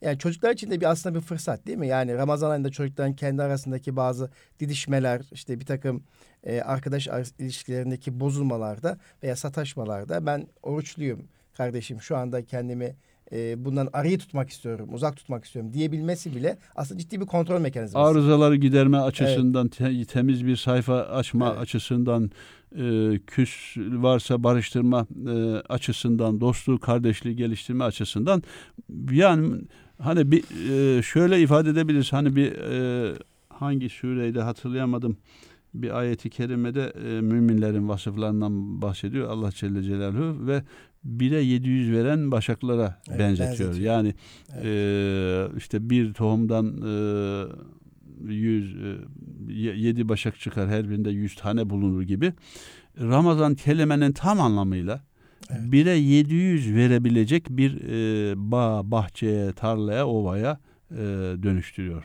Yani 0.00 0.18
çocuklar 0.18 0.50
için 0.50 0.70
de 0.70 0.80
bir 0.80 0.90
aslında 0.90 1.14
bir 1.14 1.20
fırsat 1.20 1.66
değil 1.66 1.78
mi? 1.78 1.88
Yani 1.88 2.14
Ramazan 2.14 2.50
ayında 2.50 2.70
çocukların 2.70 3.16
kendi 3.16 3.42
arasındaki 3.42 3.96
bazı 3.96 4.30
didişmeler, 4.60 5.22
işte 5.32 5.60
bir 5.60 5.66
takım 5.66 6.02
e, 6.42 6.60
arkadaş 6.60 7.08
ar- 7.08 7.30
ilişkilerindeki 7.38 8.20
bozulmalarda 8.20 8.98
veya 9.22 9.36
sataşmalarda 9.36 10.26
ben 10.26 10.46
oruçluyum 10.62 11.28
kardeşim 11.54 12.00
şu 12.00 12.16
anda 12.16 12.44
kendimi 12.44 12.96
e, 13.34 13.64
bundan 13.64 13.88
arayı 13.92 14.18
tutmak 14.18 14.50
istiyorum, 14.50 14.88
uzak 14.92 15.16
tutmak 15.16 15.44
istiyorum 15.44 15.72
diyebilmesi 15.72 16.36
bile 16.36 16.58
aslında 16.76 17.00
ciddi 17.00 17.20
bir 17.20 17.26
kontrol 17.26 17.60
mekanizması. 17.60 18.06
Arızaları 18.06 18.56
giderme 18.56 18.98
açısından, 18.98 19.68
te- 19.68 20.04
temiz 20.04 20.46
bir 20.46 20.56
sayfa 20.56 21.00
açma 21.00 21.48
Evet. 21.50 21.60
açısından, 21.60 22.30
e, 22.78 23.18
küs 23.26 23.76
varsa 23.76 24.42
barıştırma 24.42 25.06
e, 25.28 25.32
açısından, 25.68 26.40
dostluğu, 26.40 26.80
kardeşliği 26.80 27.36
geliştirme 27.36 27.84
açısından 27.84 28.42
yani 29.10 29.60
hani 29.98 30.30
bir 30.30 30.44
e, 30.98 31.02
şöyle 31.02 31.40
ifade 31.42 31.70
edebiliriz. 31.70 32.12
Hani 32.12 32.36
bir 32.36 32.52
e, 32.52 33.14
hangi 33.48 33.88
sureydi 33.88 34.40
hatırlayamadım. 34.40 35.16
Bir 35.74 35.98
ayeti 35.98 36.30
kerimede 36.30 36.92
e, 37.06 37.20
müminlerin 37.20 37.88
vasıflarından 37.88 38.82
bahsediyor 38.82 39.28
Allah 39.30 39.50
Celle 39.52 39.82
Celaluhu 39.82 40.46
ve 40.46 40.62
bire 41.04 41.40
700 41.42 41.92
veren 41.92 42.30
başaklara 42.30 43.00
Evet, 43.08 43.18
benzetiyor. 43.18 43.50
benzetiyor. 43.70 43.92
Yani 43.94 44.14
Evet. 44.54 44.64
e, 44.64 45.56
işte 45.58 45.90
bir 45.90 46.12
tohumdan 46.12 46.66
e, 46.82 48.32
100 48.32 48.76
e, 48.76 48.96
ye- 49.52 49.76
yedi 49.76 50.08
başak 50.08 50.40
çıkar 50.40 50.68
her 50.68 50.90
birinde 50.90 51.10
100 51.10 51.34
tane 51.34 51.70
bulunur 51.70 52.02
gibi. 52.02 52.32
Ramazan 53.00 53.54
kelimenin 53.54 54.12
tam 54.12 54.40
anlamıyla 54.40 55.00
Evet. 55.50 55.72
bire 55.72 55.90
700 55.96 56.74
verebilecek 56.74 57.46
bir 57.50 57.80
e, 57.80 58.32
bağ, 58.36 58.90
bahçeye, 58.90 59.52
tarlaya, 59.52 60.06
ovaya 60.06 60.58
e, 60.90 60.96
dönüştürüyor. 61.42 62.04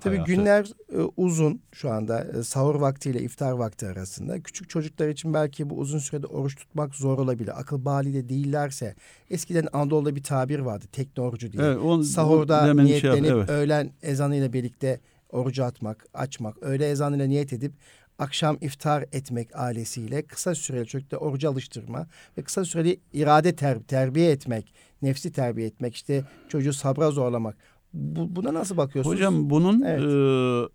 Tabii 0.00 0.16
hayatı. 0.16 0.32
günler 0.32 0.72
e, 0.92 0.98
uzun 1.16 1.60
şu 1.72 1.90
anda 1.90 2.24
e, 2.24 2.42
sahur 2.42 2.74
vaktiyle 2.74 3.20
iftar 3.20 3.52
vakti 3.52 3.86
arasında. 3.86 4.42
Küçük 4.42 4.70
çocuklar 4.70 5.08
için 5.08 5.34
belki 5.34 5.70
bu 5.70 5.74
uzun 5.78 5.98
sürede 5.98 6.26
oruç 6.26 6.56
tutmak 6.56 6.94
zor 6.94 7.18
olabilir. 7.18 7.60
Akıl 7.60 7.84
baliyle 7.84 8.28
değillerse 8.28 8.94
eskiden 9.30 9.68
Anadolu'da 9.72 10.16
bir 10.16 10.22
tabir 10.22 10.58
vardı 10.58 10.84
tekne 10.92 11.22
orucu 11.22 11.52
diye. 11.52 11.62
Evet, 11.62 11.78
on, 11.78 12.02
Sahurda 12.02 12.62
on 12.62 12.68
demin 12.68 12.86
şey 12.86 12.94
yap- 12.94 13.02
niyetlenip 13.02 13.30
evet. 13.30 13.50
öğlen 13.50 13.90
ezanıyla 14.02 14.52
birlikte 14.52 15.00
orucu 15.30 15.64
atmak, 15.64 16.06
açmak, 16.14 16.62
öğle 16.62 16.90
ezanıyla 16.90 17.26
niyet 17.26 17.52
edip 17.52 17.72
akşam 18.18 18.58
iftar 18.60 19.04
etmek 19.12 19.48
ailesiyle 19.54 20.22
kısa 20.22 20.54
süreli 20.54 20.86
çocukta 20.86 21.16
orucu 21.16 21.50
alıştırma 21.50 22.06
ve 22.38 22.42
kısa 22.42 22.64
süreli 22.64 23.00
irade 23.12 23.56
ter- 23.56 23.82
terbiye 23.82 24.30
etmek, 24.30 24.72
nefsi 25.02 25.32
terbiye 25.32 25.66
etmek, 25.66 25.94
işte 25.94 26.24
çocuğu 26.48 26.72
sabra 26.72 27.10
zorlamak. 27.10 27.56
Bu, 27.94 28.36
buna 28.36 28.54
nasıl 28.54 28.76
bakıyorsunuz? 28.76 29.16
Hocam 29.16 29.50
bunun 29.50 29.82
Evet. 29.82 30.02
e, 30.02 30.68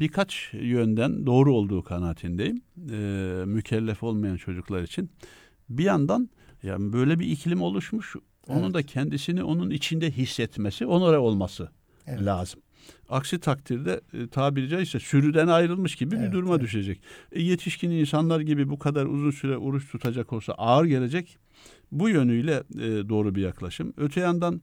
birkaç 0.00 0.50
yönden 0.52 1.26
doğru 1.26 1.54
olduğu 1.54 1.82
kanaatindeyim. 1.82 2.62
E, 2.90 2.96
mükellef 3.46 4.02
olmayan 4.02 4.36
çocuklar 4.36 4.82
için. 4.82 5.10
Bir 5.68 5.84
yandan 5.84 6.30
yani 6.62 6.92
böyle 6.92 7.18
bir 7.18 7.26
iklim 7.26 7.62
oluşmuş. 7.62 8.16
Onun 8.48 8.62
Evet. 8.64 8.74
da 8.74 8.82
kendisini 8.82 9.42
onun 9.42 9.70
içinde 9.70 10.10
hissetmesi, 10.10 10.86
onore 10.86 11.18
olması 11.18 11.68
Evet. 12.06 12.22
lazım. 12.22 12.60
Aksi 13.08 13.38
takdirde 13.40 14.00
e, 14.12 14.28
tabiri 14.28 14.68
caizse 14.68 15.00
sürüden 15.00 15.46
ayrılmış 15.46 15.96
gibi 15.96 16.16
bir 16.16 16.20
Evet, 16.20 16.32
duruma 16.32 16.54
evet. 16.54 16.62
düşecek. 16.62 17.00
E, 17.32 17.42
yetişkin 17.42 17.90
insanlar 17.90 18.40
gibi 18.40 18.68
bu 18.70 18.78
kadar 18.78 19.06
uzun 19.06 19.30
süre 19.30 19.56
oruç 19.56 19.90
tutacak 19.90 20.32
olsa 20.32 20.52
ağır 20.52 20.84
gelecek. 20.84 21.38
Bu 21.92 22.08
yönüyle 22.08 22.62
e, 22.74 23.08
doğru 23.08 23.34
bir 23.34 23.42
yaklaşım. 23.42 23.92
Öte 23.96 24.20
yandan 24.20 24.60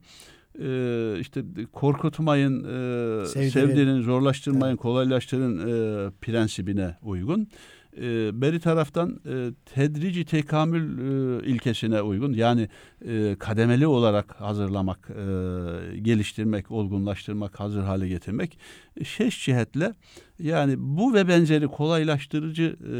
e, 0.60 1.20
işte 1.20 1.44
korkutmayın, 1.72 2.64
e, 2.64 3.26
Sevdirin. 3.26 3.48
sevdirin, 3.50 4.02
zorlaştırmayın, 4.02 4.76
kolaylaştırın 4.76 5.58
e, 5.58 6.10
prensibine 6.20 6.96
uygun. 7.02 7.48
E, 7.96 8.40
beri 8.40 8.60
taraftan 8.60 9.20
e, 9.26 9.50
tedrici 9.74 10.24
tekamül 10.24 10.98
e, 10.98 11.46
ilkesine 11.46 12.02
uygun. 12.02 12.32
Yani 12.32 12.68
e, 13.08 13.36
kademeli 13.38 13.86
olarak 13.86 14.40
hazırlamak, 14.40 15.10
e, 15.10 15.98
geliştirmek, 15.98 16.70
olgunlaştırmak, 16.70 17.60
hazır 17.60 17.82
hale 17.82 18.08
getirmek. 18.08 18.58
Şeş 19.04 19.44
cihetle 19.44 19.92
yani 20.38 20.74
bu 20.78 21.14
ve 21.14 21.28
benzeri 21.28 21.66
kolaylaştırıcı 21.68 22.76
e, 22.82 22.94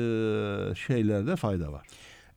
şeylerde 0.74 1.36
fayda 1.36 1.72
var. 1.72 1.86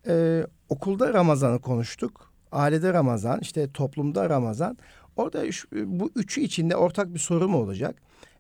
Ee, 0.08 0.48
okulda 0.70 1.14
Ramazan'ı 1.14 1.62
konuştuk. 1.62 2.32
Ailede 2.52 2.94
Ramazan, 2.94 3.40
işte 3.42 3.72
toplumda 3.72 4.30
Ramazan. 4.30 4.78
Orada 5.18 5.46
üç- 5.46 5.72
bu 5.72 6.12
üçü 6.16 6.42
içinde 6.42 6.76
ortak 6.76 7.14
bir 7.14 7.20
soru 7.20 7.50
mu 7.50 7.58
olacak? 7.58 7.96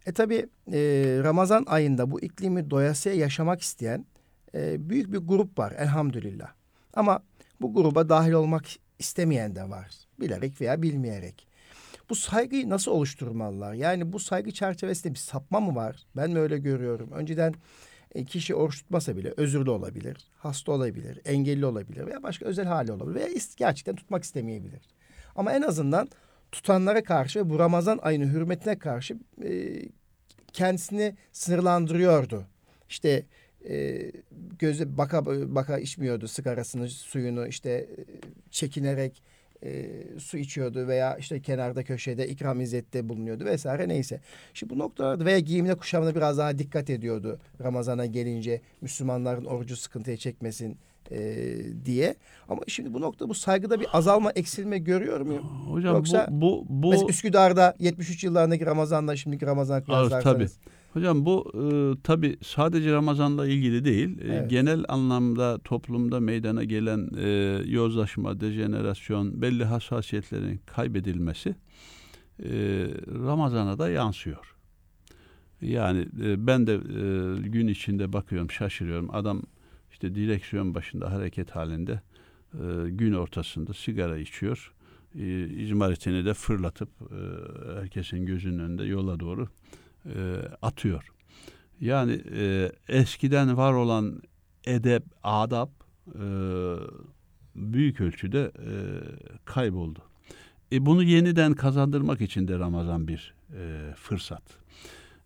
E 0.06 0.12
tabi 0.12 0.46
Ramazan 1.24 1.64
ayında 1.68 2.12
bu 2.12 2.22
iklimi 2.22 2.70
doyasıya 2.70 3.16
yaşamak 3.16 3.62
isteyen 3.62 4.06
e, 4.56 4.90
büyük 4.90 5.12
bir 5.14 5.18
grup 5.18 5.60
var 5.60 5.74
elhamdülillah. 5.78 6.52
Ama 6.94 7.24
bu 7.62 7.74
gruba 7.74 8.10
dahil 8.10 8.32
olmak 8.32 8.66
istemeyen 9.00 9.56
de 9.56 9.70
var. 9.70 9.92
Bilerek 10.20 10.62
veya 10.62 10.82
bilmeyerek. 10.82 11.48
Bu 12.10 12.16
saygıyı 12.16 12.70
nasıl 12.70 12.92
oluşturmalılar? 12.92 13.74
Yani 13.74 14.14
bu 14.14 14.20
saygı 14.20 14.52
çerçevesinde 14.52 15.14
bir 15.14 15.20
sapma 15.20 15.60
mı 15.60 15.76
var? 15.76 16.06
Ben 16.16 16.32
mi 16.32 16.40
öyle 16.40 16.58
görüyorum? 16.58 17.12
Önceden 17.12 17.54
e, 18.16 18.26
kişi 18.26 18.56
oruç 18.56 18.80
tutmasa 18.80 19.18
bile 19.18 19.34
özürlü 19.38 19.70
olabilir, 19.70 20.18
hasta 20.36 20.72
olabilir, 20.72 21.22
engelli 21.26 21.66
olabilir 21.66 22.06
veya 22.06 22.24
başka 22.24 22.46
özel 22.46 22.66
hali 22.66 22.92
olabilir 22.92 23.16
veya 23.16 23.28
gerçekten 23.58 23.96
tutmak 23.96 24.24
istemeyebilir. 24.24 24.82
Ama 25.36 25.54
en 25.54 25.62
azından 25.62 26.10
tutanlara 26.52 27.04
karşı 27.04 27.40
ve 27.40 27.50
bu 27.50 27.60
Ramazan 27.60 28.00
ayının 28.02 28.34
hürmetine 28.34 28.80
karşı 28.80 29.18
e, 29.44 29.82
kendisini 30.54 31.16
sınırlandırıyordu. 31.32 32.46
İşte 32.90 33.26
e, 33.70 34.12
gözü 34.60 34.98
baka 34.98 35.26
baka 35.26 35.78
içmiyordu 35.78 36.28
sigarasını, 36.28 36.90
suyunu 36.90 37.48
işte 37.48 37.70
e, 37.70 37.88
çekinerek 38.52 39.24
e, 39.64 39.90
su 40.20 40.38
içiyordu 40.38 40.88
veya 40.88 41.18
işte 41.18 41.42
kenarda 41.42 41.84
köşede 41.84 42.28
ikram 42.28 42.62
izzette 42.62 43.10
bulunuyordu 43.10 43.46
vesaire 43.46 43.88
neyse. 43.88 44.20
Şimdi 44.54 44.74
bu 44.74 44.80
noktalarda 44.80 45.26
veya 45.26 45.40
giyimine 45.40 45.76
kuşamına 45.76 46.16
biraz 46.16 46.38
daha 46.38 46.58
dikkat 46.58 46.90
ediyordu 46.90 47.40
Ramazan'a 47.64 48.06
gelince 48.06 48.62
Müslümanların 48.82 49.46
orucu 49.46 49.76
sıkıntıya 49.76 50.18
çekmesin 50.18 50.78
e, 51.12 51.56
diye. 51.86 52.16
Ama 52.50 52.62
şimdi 52.68 52.94
bu 52.94 53.02
nokta 53.02 53.30
bu 53.30 53.34
saygıda 53.34 53.80
bir 53.80 53.88
azalma 53.94 54.32
eksilme 54.32 54.78
görüyor 54.78 55.22
muyum? 55.22 55.44
Hocam 55.44 55.96
Yoksa 55.96 56.28
bu 56.32 56.66
bu 56.70 56.84
bu 56.84 56.90
Mesela 56.90 57.08
Üsküdar'da 57.10 57.76
73 57.80 58.24
yıllarındaki 58.24 58.66
Ramazan'la 58.66 59.16
şimdiki 59.16 59.46
Ramazan 59.46 59.84
kıyaslarsanız. 59.84 60.60
Hocam 60.94 61.26
bu 61.26 61.52
e, 61.54 62.02
tabi 62.04 62.38
sadece 62.44 62.92
Ramazan'la 62.94 63.48
ilgili 63.48 63.86
değil. 63.86 64.22
E, 64.22 64.24
Evet. 64.28 64.50
genel 64.50 64.86
anlamda 64.88 65.58
toplumda 65.64 66.20
meydana 66.20 66.64
gelen 66.64 67.10
e, 67.18 67.30
yozlaşma, 67.66 68.40
dejenerasyon, 68.40 69.42
belli 69.42 69.66
hassasiyetlerin 69.66 70.62
kaybedilmesi 70.66 71.56
e, 72.40 72.50
Ramazan'a 73.26 73.80
da 73.80 73.90
yansıyor. 73.90 74.56
Yani 75.62 76.08
e, 76.24 76.48
ben 76.48 76.68
de 76.68 76.74
e, 76.74 77.48
gün 77.48 77.68
içinde 77.68 78.14
bakıyorum, 78.14 78.52
şaşırıyorum. 78.52 79.10
Adam 79.16 79.42
işte 79.98 80.16
direksiyon 80.16 80.76
başında 80.76 81.12
hareket 81.12 81.52
halinde 81.52 82.02
e, 82.54 82.90
gün 82.90 83.14
ortasında 83.14 83.74
sigara 83.74 84.18
içiyor. 84.18 84.74
E, 85.16 86.26
de 86.26 86.34
fırlatıp 86.34 86.90
e, 87.02 87.16
herkesin 87.80 88.26
gözünün 88.26 88.60
önünde 88.60 88.84
yola 88.84 89.20
doğru 89.20 89.48
e, 90.06 90.42
atıyor. 90.62 91.12
Yani 91.82 92.22
eskiden 92.88 93.58
var 93.58 93.74
olan 93.74 94.22
edep, 94.66 95.04
adap 95.24 95.70
büyük 97.56 98.02
ölçüde 98.02 98.52
kayboldu. 99.46 100.00
E, 100.72 100.86
bunu 100.86 101.04
yeniden 101.04 101.54
kazandırmak 101.54 102.22
için 102.22 102.48
de 102.48 102.60
Ramazan 102.60 103.08
bir 103.08 103.34
e, 103.54 103.94
fırsat. 103.96 104.44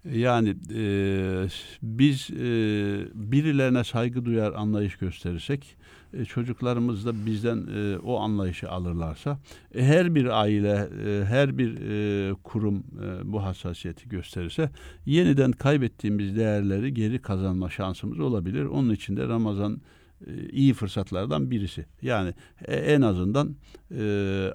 Yani 0.06 0.56
e, 0.76 1.48
biz 1.82 2.30
e, 2.32 2.44
birilerine 3.14 3.84
saygı 3.84 4.26
duyar, 4.26 4.54
anlayış 4.54 4.96
gösterirsek, 4.96 5.78
e, 6.14 6.26
çocuklarımız 6.26 7.06
da 7.06 7.26
bizden 7.26 7.68
e, 7.76 7.98
o 7.98 8.20
anlayışı 8.20 8.70
alırlarsa, 8.70 9.40
e, 9.76 9.84
her 9.86 10.16
bir 10.16 10.42
aile, 10.42 10.90
e, 11.06 11.26
her 11.26 11.58
bir 11.58 11.76
e, 11.82 12.34
kurum 12.44 12.78
e, 12.78 13.32
bu 13.32 13.44
hassasiyeti 13.44 14.10
gösterirse, 14.10 14.70
yeniden 15.06 15.52
kaybettiğimiz 15.52 16.36
değerleri 16.36 16.94
geri 16.94 17.22
kazanma 17.22 17.70
şansımız 17.70 18.20
olabilir. 18.20 18.66
Onun 18.66 18.94
için 18.94 19.18
de 19.18 19.28
Ramazan 19.28 19.82
e, 20.28 20.50
iyi 20.50 20.74
fırsatlardan 20.74 21.52
birisi. 21.52 21.86
Yani 22.02 22.34
e, 22.66 22.76
en 22.76 23.02
azından 23.02 23.56
e, 23.98 24.04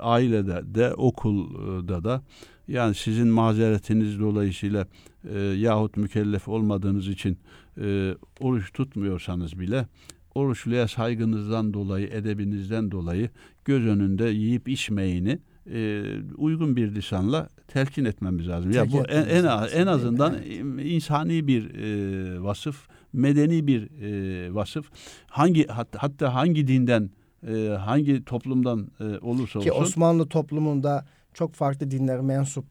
ailede 0.00 0.74
de 0.74 0.94
okulda 0.94 2.04
da 2.04 2.22
yani 2.68 2.94
sizin 2.94 3.28
mazeretiniz 3.28 4.20
dolayısıyla 4.20 4.86
e, 5.34 5.38
yahut 5.38 5.96
mükellef 5.96 6.48
olmadığınız 6.48 7.08
için 7.08 7.38
e, 7.80 8.14
oruç 8.40 8.72
tutmuyorsanız 8.72 9.58
bile 9.58 9.86
oruçluya 10.34 10.88
saygınızdan 10.88 11.74
dolayı, 11.74 12.06
edebinizden 12.06 12.90
dolayı 12.90 13.30
göz 13.64 13.86
önünde 13.86 14.24
yiyip 14.24 14.68
içmeyini 14.68 15.38
e, 15.72 16.02
uygun 16.36 16.76
bir 16.76 16.94
lisanla 16.94 17.48
telkin 17.68 18.04
etmemiz 18.04 18.48
lazım. 18.48 18.70
Ya 18.70 18.82
Telkin 18.82 19.00
bu 19.00 19.06
en, 19.06 19.28
en, 19.28 19.44
lazım, 19.44 19.78
en 19.80 19.86
azından 19.86 20.42
insani 20.84 21.46
bir 21.46 21.74
e, 21.74 22.42
vasıf, 22.42 22.88
medeni 23.12 23.66
bir 23.66 23.90
e, 24.02 24.54
vasıf. 24.54 24.90
Hangi 25.26 25.66
hatta, 25.66 26.02
hatta 26.02 26.34
hangi 26.34 26.66
dinden, 26.66 27.10
e, 27.48 27.68
hangi 27.68 28.24
toplumdan 28.24 28.88
e, 29.00 29.04
olursa 29.04 29.60
Ki 29.60 29.72
olsun 29.72 29.82
Osmanlı 29.82 30.28
toplumunda 30.28 31.06
çok 31.36 31.54
farklı 31.54 31.90
dinlere 31.90 32.20
mensup 32.20 32.64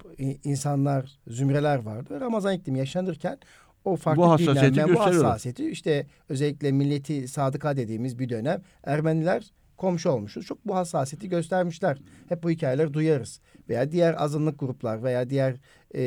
insanlar, 0.44 1.20
zümreler 1.28 1.78
vardı. 1.78 2.22
Ramazan 2.22 2.54
iklimi 2.54 2.80
yaşanırken 2.80 3.38
o 3.86 3.96
farklı 3.96 4.22
Bu 4.22 4.30
hassasiyeti 4.30 4.74
dinlerden 4.74 4.96
bu 4.96 5.00
hassasiyeti 5.00 5.70
işte 5.70 6.08
özellikle 6.30 6.72
milleti 6.72 7.28
sadıka 7.28 7.78
dediğimiz 7.78 8.20
bir 8.20 8.30
dönem 8.30 8.62
Ermeniler 8.84 9.52
komşu 9.78 10.10
olmuşuz. 10.10 10.46
Çok 10.46 10.68
bu 10.68 10.76
hassasiyeti 10.76 11.30
göstermişler. 11.30 11.98
Hep 12.30 12.44
bu 12.44 12.50
hikayeleri 12.50 12.94
duyarız. 12.94 13.40
Veya 13.70 13.92
diğer 13.92 14.16
azınlık 14.24 14.60
gruplar 14.60 15.04
veya 15.04 15.30
diğer 15.30 15.56
e, 15.96 16.02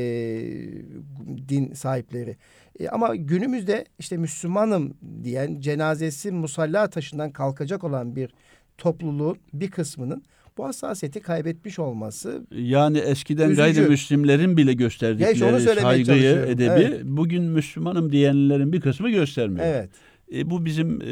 din 1.49 1.73
sahipleri. 1.73 2.37
E, 2.81 2.89
ama 2.89 3.17
günümüzde 3.17 3.85
işte 3.99 4.17
Müslümanım 4.17 4.95
diyen 5.25 5.61
cenazesi 5.61 6.31
musalla 6.31 6.91
taşından 6.91 7.31
kalkacak 7.31 7.85
olan 7.85 8.17
bir 8.17 8.35
topluluğun 8.79 9.39
bir 9.53 9.71
kısmının 9.71 10.23
bu 10.59 10.65
hassasiyeti 10.65 11.21
kaybetmiş 11.21 11.79
olması 11.79 12.47
Yani 12.51 12.99
eskiden 12.99 13.47
Üzücü. 13.51 13.57
gayrimüslimlerin 13.63 14.57
bile 14.57 14.73
gösterdikleri 14.73 15.61
saygıyı, 15.81 16.45
edebi 16.49 16.71
Evet. 16.83 17.01
bugün 17.05 17.43
Müslümanım 17.43 18.13
diyenlerin 18.13 18.73
bir 18.73 18.81
kısmı 18.81 19.11
göstermiyor. 19.11 19.67
evet 19.67 19.91
E, 20.35 20.51
bu 20.51 20.65
bizim 20.65 21.01
e, 21.03 21.09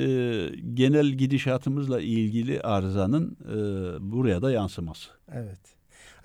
genel 0.75 1.07
gidişatımızla 1.07 2.01
ilgili 2.01 2.61
arızanın 2.61 3.37
e, 3.45 3.57
buraya 4.13 4.43
da 4.43 4.51
yansıması. 4.53 5.11
evet. 5.33 5.59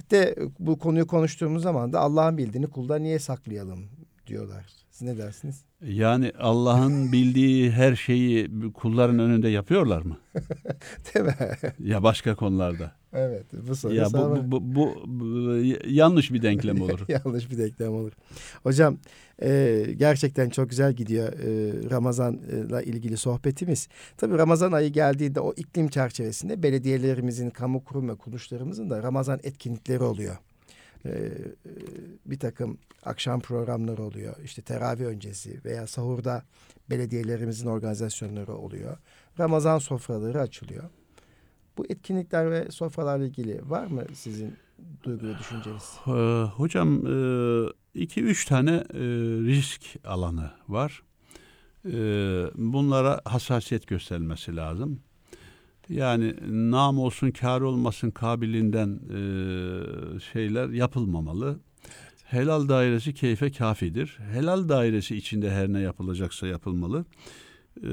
Hatta 0.01 0.35
bu 0.59 0.79
konuyu 0.79 1.07
konuştuğumuz 1.07 1.63
zaman 1.63 1.93
da 1.93 1.99
Allah'ın 1.99 2.37
bildiğini 2.37 2.67
kulda 2.67 2.95
niye 2.97 3.19
saklayalım 3.19 3.79
diyorlar. 4.27 4.65
Siz 4.89 5.01
ne 5.01 5.17
dersiniz? 5.17 5.65
Yani 5.85 6.31
Allah'ın 6.39 7.11
bildiği 7.11 7.71
her 7.71 7.95
şeyi 7.95 8.49
kulların 8.73 9.19
önünde 9.19 9.49
yapıyorlar 9.49 10.01
mı? 10.01 10.17
Değil 11.15 11.25
mi? 11.25 11.35
Ya 11.79 12.03
başka 12.03 12.35
konularda. 12.35 12.91
Evet. 13.13 13.45
Bu 13.67 13.75
soru 13.75 13.93
Ya 13.93 14.05
bu, 14.13 14.17
bu, 14.17 14.51
bu, 14.51 14.75
bu, 14.75 15.03
bu 15.05 15.63
yanlış 15.87 16.33
bir 16.33 16.41
denklem 16.41 16.81
olur. 16.81 16.99
Yanlış 17.07 17.51
bir 17.51 17.57
denklem 17.57 17.93
olur. 17.93 18.11
Hocam 18.63 18.97
e, 19.43 19.85
gerçekten 19.97 20.49
çok 20.49 20.69
güzel 20.69 20.93
gidiyor 20.93 21.33
e, 21.33 21.89
Ramazan'la 21.89 22.81
ilgili 22.81 23.17
sohbetimiz. 23.17 23.87
Tabii 24.17 24.37
Ramazan 24.37 24.71
ayı 24.71 24.89
geldiğinde 24.89 25.39
o 25.39 25.53
iklim 25.53 25.87
çerçevesinde 25.87 26.63
belediyelerimizin, 26.63 27.49
kamu 27.49 27.83
kurum 27.83 28.09
ve 28.09 28.15
kuruluşlarımızın 28.15 28.89
da 28.89 29.03
Ramazan 29.03 29.39
etkinlikleri 29.43 30.03
oluyor. 30.03 30.37
E, 31.05 31.09
e, 31.09 31.31
bir 32.25 32.39
takım 32.39 32.77
akşam 33.03 33.39
programları 33.39 34.03
oluyor. 34.03 34.35
İşte 34.43 34.61
teravih 34.61 35.05
öncesi 35.05 35.63
veya 35.65 35.87
sahurda 35.87 36.43
belediyelerimizin 36.89 37.67
organizasyonları 37.67 38.55
oluyor. 38.55 38.97
Ramazan 39.39 39.79
sofraları 39.79 40.41
açılıyor. 40.41 40.83
Bu 41.77 41.85
etkinlikler 41.89 42.51
ve 42.51 42.71
sofralarla 42.71 43.25
ilgili 43.25 43.61
var 43.69 43.87
mı 43.87 44.03
sizin 44.13 44.53
duygu 45.03 45.27
ve 45.27 45.37
düşünceniz? 45.39 45.93
Ee, 46.07 46.11
Hocam 46.55 47.07
e, 47.07 47.13
iki 47.93 48.21
üç 48.23 48.45
tane 48.45 48.71
e, 48.71 48.99
risk 49.45 49.81
alanı 50.05 50.51
var. 50.69 51.03
E, 51.85 51.91
Bunlara 52.55 53.21
hassasiyet 53.25 53.87
gösterilmesi 53.87 54.55
lazım. 54.55 54.99
Yani 55.89 56.35
nam 56.49 56.99
olsun 56.99 57.31
kar 57.31 57.61
olmasın 57.61 58.11
kabiliğinden 58.11 58.99
şeyler 60.33 60.69
yapılmamalı. 60.69 61.59
Helal 62.23 62.69
dairesi 62.69 63.13
keyfe 63.13 63.51
kafidir. 63.51 64.17
Helal 64.31 64.69
dairesi 64.69 65.15
içinde 65.17 65.51
her 65.51 65.73
ne 65.73 65.79
yapılacaksa 65.79 66.47
yapılmalı. 66.47 67.05
E, 67.77 67.89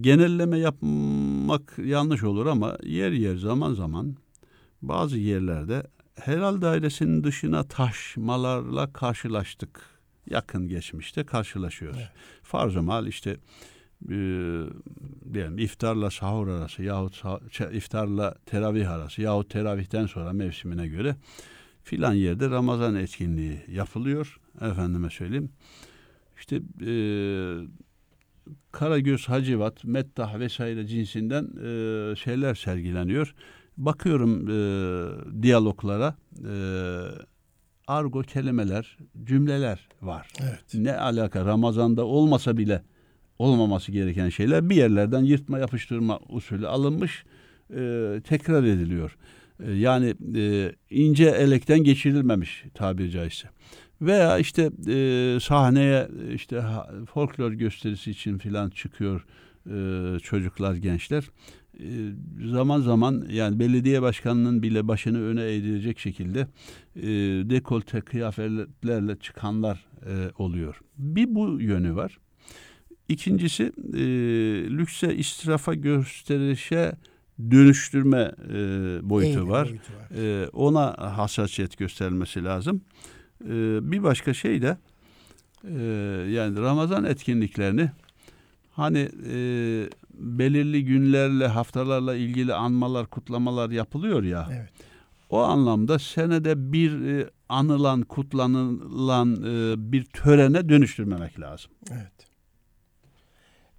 genelleme 0.00 0.58
yapmak 0.58 1.78
yanlış 1.78 2.22
olur 2.22 2.46
ama 2.46 2.76
yer 2.82 3.12
yer 3.12 3.36
zaman 3.36 3.74
zaman 3.74 4.16
bazı 4.82 5.18
yerlerde 5.18 5.82
helal 6.20 6.60
dairesinin 6.60 7.24
dışına 7.24 7.62
taşmalarla 7.62 8.92
karşılaştık. 8.92 9.80
Yakın 10.30 10.68
geçmişte 10.68 11.24
karşılaşıyoruz. 11.24 11.98
Evet. 11.98 12.10
Farz-ı 12.42 12.82
mal 12.82 13.06
işte 13.06 13.30
e, 14.10 14.16
diyelim 15.32 15.58
iftarla 15.58 16.10
sahur 16.10 16.48
arası 16.48 16.82
yahut 16.82 17.16
sah- 17.16 17.76
iftarla 17.76 18.34
teravih 18.46 18.90
arası 18.90 19.22
yahut 19.22 19.50
teravihten 19.50 20.06
sonra 20.06 20.32
mevsimine 20.32 20.88
göre 20.88 21.16
filan 21.82 22.12
yerde 22.12 22.50
Ramazan 22.50 22.94
etkinliği 22.94 23.58
yapılıyor. 23.68 24.40
Efendime 24.60 25.10
söyleyeyim. 25.10 25.50
İşte 26.38 26.56
e, 26.86 26.92
Karagöz, 28.72 29.28
Hacivat, 29.28 29.84
Mettah 29.84 30.38
vesaire 30.38 30.86
cinsinden 30.86 31.44
e, 31.44 32.16
şeyler 32.16 32.54
sergileniyor. 32.54 33.34
Bakıyorum 33.76 34.48
e, 34.48 35.42
diyaloglara 35.42 36.16
e, 36.48 36.54
argo 37.86 38.22
kelimeler, 38.22 38.98
cümleler 39.24 39.88
var. 40.02 40.28
Evet. 40.42 40.64
Ne 40.74 40.96
alaka 40.96 41.44
Ramazan'da 41.44 42.04
olmasa 42.04 42.56
bile 42.56 42.82
olmaması 43.38 43.92
gereken 43.92 44.28
şeyler 44.28 44.70
bir 44.70 44.76
yerlerden 44.76 45.24
yırtma 45.24 45.58
yapıştırma 45.58 46.20
usulü 46.28 46.68
alınmış 46.68 47.24
e, 47.70 48.20
tekrar 48.24 48.64
ediliyor. 48.64 49.16
E, 49.66 49.72
yani 49.72 50.14
e, 50.36 50.72
ince 50.90 51.24
elekten 51.24 51.84
geçirilmemiş 51.84 52.64
tabiri 52.74 53.10
caizse. 53.10 53.48
Veya 54.02 54.38
işte 54.38 54.70
e, 54.88 55.38
sahneye 55.40 56.08
işte 56.34 56.62
folklor 57.12 57.52
gösterisi 57.52 58.10
için 58.10 58.38
filan 58.38 58.70
çıkıyor 58.70 59.24
e, 59.66 60.18
çocuklar, 60.18 60.74
gençler. 60.74 61.24
E, 61.80 61.86
zaman 62.50 62.80
zaman 62.80 63.26
yani 63.30 63.58
belediye 63.58 64.02
başkanının 64.02 64.62
bile 64.62 64.88
başını 64.88 65.22
öne 65.22 65.42
eğdirecek 65.42 65.98
şekilde 65.98 66.40
e, 66.96 67.02
dekolte 67.50 68.00
kıyafetlerle 68.00 69.16
çıkanlar 69.16 69.86
e, 70.06 70.30
oluyor. 70.38 70.80
Bir 70.98 71.34
bu 71.34 71.60
yönü 71.60 71.94
var. 71.94 72.18
İkincisi 73.08 73.72
e, 73.94 74.02
lükse, 74.70 75.16
israfa, 75.16 75.74
gösterişe 75.74 76.92
dönüştürme 77.50 78.32
e, 78.52 78.54
boyutu 79.02 79.48
var. 79.48 79.68
boyutu 79.68 79.92
var. 79.92 80.42
E, 80.42 80.48
ona 80.48 81.16
hassasiyet 81.16 81.78
göstermesi 81.78 82.44
lazım. 82.44 82.82
E, 83.44 83.50
bir 83.92 84.02
başka 84.02 84.34
şey 84.34 84.62
de 84.62 84.76
e, 85.64 85.82
yani 86.30 86.60
Ramazan 86.60 87.04
etkinliklerini 87.04 87.90
hani 88.72 89.08
e, 89.30 89.36
belirli 90.14 90.84
günlerle, 90.84 91.46
haftalarla 91.46 92.14
ilgili 92.14 92.54
anmalar, 92.54 93.06
kutlamalar 93.06 93.70
yapılıyor 93.70 94.22
ya. 94.22 94.48
Evet. 94.52 94.70
O 95.30 95.42
anlamda 95.42 95.98
senede 95.98 96.72
bir 96.72 97.04
e, 97.04 97.30
anılan, 97.48 98.02
kutlanılan 98.02 99.36
bir 99.92 100.04
törene 100.04 100.68
dönüştürmemek 100.68 101.40
lazım. 101.40 101.70
Evet. 101.90 102.31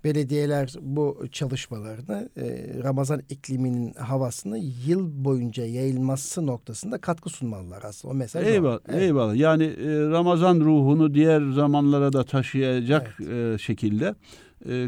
Belediyeler 0.03 0.73
bu 0.81 1.25
çalışmalarını 1.31 2.29
e, 2.37 2.43
Ramazan 2.83 3.21
ikliminin 3.29 3.93
havasını 3.93 4.57
yıl 4.87 5.25
boyunca 5.25 5.65
yayılması 5.65 6.47
noktasında 6.47 6.97
katkı 6.97 7.29
sunmalılar 7.29 7.83
aslında. 7.83 8.13
O 8.13 8.15
mesaj 8.17 8.45
o. 8.45 8.49
Eyvallah, 8.49 8.79
Evet. 8.87 9.01
eyvallah. 9.01 9.35
Yani 9.35 9.63
e, 9.63 9.87
Ramazan 10.09 10.59
ruhunu 10.59 11.13
diğer 11.13 11.51
zamanlara 11.51 12.13
da 12.13 12.23
taşıyacak 12.23 13.19
e, 13.31 13.57
şekilde 13.57 14.15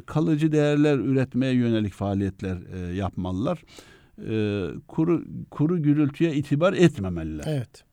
kalıcı 0.06 0.52
değerler 0.52 0.98
üretmeye 0.98 1.54
yönelik 1.54 1.94
faaliyetler 1.94 2.58
yapmalılar. 2.94 3.64
Kuru 4.88 5.24
kuru 5.52 5.82
gürültüye 5.82 6.34
itibar 6.34 6.74
etmemeliler. 6.74 7.44
Evet. 7.48 7.84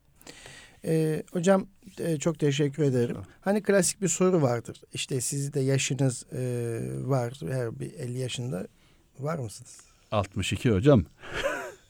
Ee, 0.84 1.22
hocam 1.32 1.66
e, 2.00 2.18
çok 2.18 2.38
teşekkür 2.38 2.82
ederim. 2.82 3.16
Hani 3.40 3.62
klasik 3.62 4.02
bir 4.02 4.08
soru 4.08 4.42
vardır. 4.42 4.80
İşte 4.92 5.20
sizin 5.20 5.52
de 5.52 5.60
yaşınız 5.60 6.26
e, 6.32 6.40
var. 7.04 7.40
Her 7.50 7.80
bir 7.80 7.92
50 7.94 8.18
yaşında 8.18 8.66
var 9.18 9.38
mısınız? 9.38 9.80
62 10.10 10.70
hocam. 10.70 11.04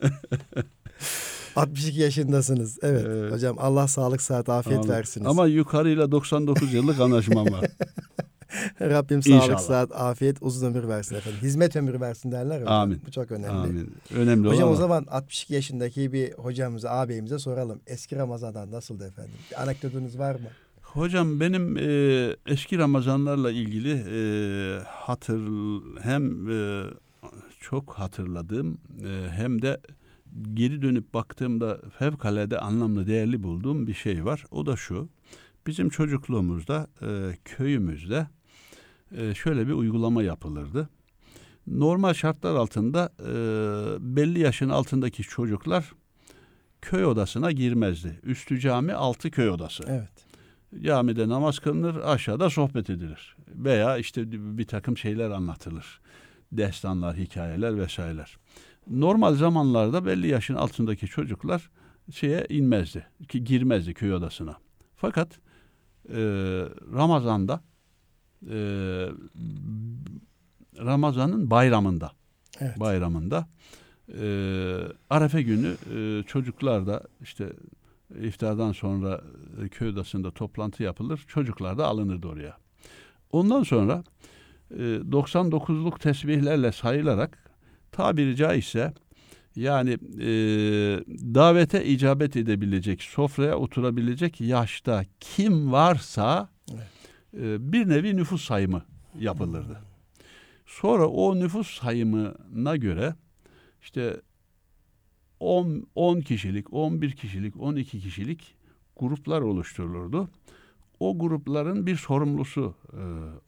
62 1.57 2.01
yaşındasınız. 2.01 2.79
Evet. 2.83 3.07
Evet. 3.07 3.33
Hocam 3.33 3.57
Allah 3.59 3.89
sağlık 3.89 4.23
sıhhat 4.23 4.49
afiyet 4.49 4.79
Ama- 4.85 4.93
versiniz. 4.93 5.27
Ama 5.27 5.47
yukarıyla 5.47 6.13
99 6.13 6.75
yıllık 6.75 7.01
anlaşmam 7.01 7.53
var. 7.53 7.65
Rabbim 8.81 9.23
sağlık 9.23 9.43
İnşallah. 9.43 9.59
sıhhat 9.59 9.93
afiyet 9.93 10.37
uzun 10.41 10.67
ömür 10.67 10.89
versin 10.89 11.15
efendim. 11.17 11.39
Hizmet 11.43 11.77
ömrü 11.77 12.01
versin 12.01 12.33
derler. 12.33 12.61
hocam. 12.61 12.73
Amin. 12.73 13.01
Bu 13.07 13.11
çok 13.11 13.31
önemli. 13.33 13.49
Amin. 13.51 13.95
Önemli 14.15 14.49
Hocam 14.49 14.69
o 14.71 14.75
zaman 14.75 15.07
62 15.11 15.55
yaşındaki 15.55 16.13
bir 16.13 16.33
hocamıza, 16.33 16.91
ağabeyimize 16.91 17.39
soralım. 17.39 17.81
Eski 17.87 18.17
Ramazan'dan 18.17 18.71
nasıldı 18.71 19.07
efendim? 19.07 19.33
Bir 19.51 19.63
anekdotunuz 19.63 20.19
var 20.19 20.35
mı? 20.35 20.49
Hocam 20.83 21.41
benim 21.41 21.77
e, 21.77 22.37
eski 22.47 22.79
Ramazanlarla 22.79 23.51
ilgili 23.51 23.93
e, 24.11 24.19
hatır 24.87 25.41
hem 26.03 26.51
e, 26.51 26.85
çok 27.61 27.93
hatırladığım 27.93 28.79
e, 29.05 29.29
hem 29.31 29.63
de 29.63 29.81
geri 30.55 30.83
dönüp 30.83 31.15
baktığımda 31.15 31.81
fevkalade 31.99 32.59
anlamlı 32.59 33.07
değerli 33.07 33.43
bulduğum 33.43 33.87
bir 33.87 33.95
şey 33.95 34.25
var. 34.25 34.45
O 34.51 34.67
da 34.67 34.77
şu. 34.77 35.09
Bizim 35.67 35.89
çocukluğumuzda 35.89 36.87
e, 37.03 37.37
köyümüzde 37.45 38.27
e, 39.17 39.35
şöyle 39.35 39.67
bir 39.67 39.73
uygulama 39.73 40.23
yapılırdı. 40.23 40.89
Normal 41.67 42.15
şartlar 42.15 42.55
altında 42.55 43.13
e, 43.21 43.35
belli 44.17 44.41
yaşın 44.41 44.69
altındaki 44.69 45.23
çocuklar 45.23 45.93
köy 46.83 47.05
odasına 47.05 47.53
girmezdi. 47.53 48.21
Üstü 48.23 48.61
cami, 48.61 48.93
altı 48.93 49.31
köy 49.31 49.51
odası. 49.51 49.85
Evet. 49.87 50.27
Camide 50.85 51.29
namaz 51.29 51.59
kılınır, 51.59 51.97
aşağıda 51.97 52.51
sohbet 52.51 52.91
edilir. 52.91 53.37
Veya 53.49 53.99
işte 53.99 54.23
bir 54.59 54.67
takım 54.67 54.97
şeyler 54.97 55.31
anlatılır. 55.31 56.01
Destanlar, 56.53 57.17
hikayeler 57.17 57.79
vesaireler. 57.79 58.37
Normal 58.91 59.35
zamanlarda 59.35 60.07
belli 60.07 60.29
yaşın 60.29 60.55
altındaki 60.55 61.07
çocuklar 61.07 61.71
şeye 62.13 62.47
inmezdi, 62.49 63.07
ki 63.29 63.45
girmezdi 63.45 63.95
köy 63.95 64.15
odasına. 64.15 64.57
Fakat 64.97 65.39
e, 66.09 66.19
Ramazan'da 66.95 67.61
e, 68.51 68.57
Ramazan'ın 70.79 71.51
bayramında 71.51 72.13
Evet. 72.61 72.81
bayramında 72.81 73.49
e, 74.21 74.25
Arefe 75.11 75.43
günü 75.43 75.77
e, 75.95 76.23
çocuklar 76.27 76.87
da 76.87 77.03
işte 77.21 77.53
iftardan 78.23 78.73
sonra 78.73 79.21
e, 79.65 79.69
köy 79.69 79.89
odasında 79.89 80.31
toplantı 80.31 80.83
yapılır. 80.83 81.25
Çocuklar 81.29 81.79
da 81.79 81.87
alınırdı 81.87 82.29
oraya. 82.29 82.57
Ondan 83.33 83.63
sonra 83.63 84.05
e, 84.71 84.83
99'luk 85.11 85.99
tesbihlerle 85.99 86.73
sayılarak 86.73 87.39
tabiri 87.93 88.37
caizse 88.37 88.93
yani 89.57 89.91
e, 90.21 90.27
davete 91.35 91.85
icabet 91.85 92.37
edebilecek, 92.37 93.03
sofraya 93.03 93.57
oturabilecek 93.57 94.41
yaşta 94.41 95.05
kim 95.21 95.73
varsa 95.73 96.52
bir 97.33 97.89
nevi 97.89 98.17
nüfus 98.17 98.45
sayımı 98.45 98.83
yapılırdı. 99.19 99.81
Sonra 100.67 101.09
o 101.09 101.37
nüfus 101.37 101.81
sayımına 101.81 102.77
göre 102.77 103.15
işte 103.83 104.21
10, 105.41 105.87
10 105.95 106.21
kişilik, 106.21 106.73
11 106.73 107.11
kişilik, 107.13 107.61
12 107.61 108.01
kişilik 108.01 108.55
gruplar 108.97 109.41
oluşturulurdu. 109.41 110.29
O 111.01 111.19
grupların 111.19 111.87
bir 111.87 111.97
sorumlusu 111.97 112.75
e, 112.93 113.03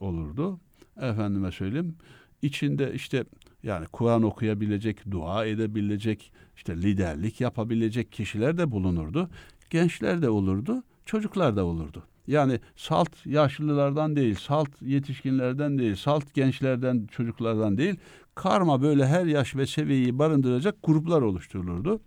olurdu. 0.04 0.60
Efendime 0.96 1.52
söyleyeyim. 1.52 1.96
İçinde 2.42 2.94
işte 2.94 3.24
yani 3.62 3.86
Kur'an 3.86 4.22
okuyabilecek, 4.22 5.10
dua 5.10 5.46
edebilecek, 5.46 6.32
işte 6.56 6.76
liderlik 6.76 7.40
yapabilecek 7.40 8.12
kişiler 8.12 8.58
de 8.58 8.70
bulunurdu. 8.70 9.30
Gençler 9.70 10.22
de 10.22 10.30
olurdu, 10.30 10.82
çocuklar 11.04 11.56
da 11.56 11.64
olurdu. 11.64 12.02
Yani 12.26 12.60
salt 12.76 13.26
yaşlılardan 13.26 14.16
değil, 14.16 14.34
salt 14.34 14.82
yetişkinlerden 14.82 15.78
değil, 15.78 15.96
salt 15.96 16.34
gençlerden, 16.34 17.06
çocuklardan 17.06 17.78
değil, 17.78 17.96
karma 18.34 18.82
böyle 18.82 19.06
her 19.06 19.26
yaş 19.26 19.56
ve 19.56 19.66
seviyeyi 19.66 20.18
barındıracak 20.18 20.76
gruplar 20.82 21.22
oluşturulurdu. 21.22 22.00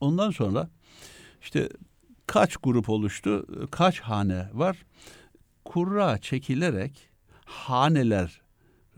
Ondan 0.00 0.30
sonra 0.30 0.70
işte 1.42 1.68
kaç 2.26 2.56
grup 2.56 2.88
oluştu, 2.88 3.46
kaç 3.70 4.00
hane 4.00 4.48
var? 4.52 4.84
Kurra 5.64 6.18
çekilerek 6.18 7.10
haneler 7.44 8.42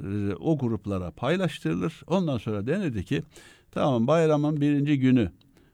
e, 0.02 0.34
o 0.34 0.58
gruplara 0.58 1.10
paylaştırılır. 1.10 2.02
Ondan 2.06 2.38
sonra 2.38 2.66
denirdi 2.66 3.04
ki 3.04 3.22
tamam 3.70 4.06
bayramın 4.06 4.60
birinci 4.60 4.98
günü 4.98 5.32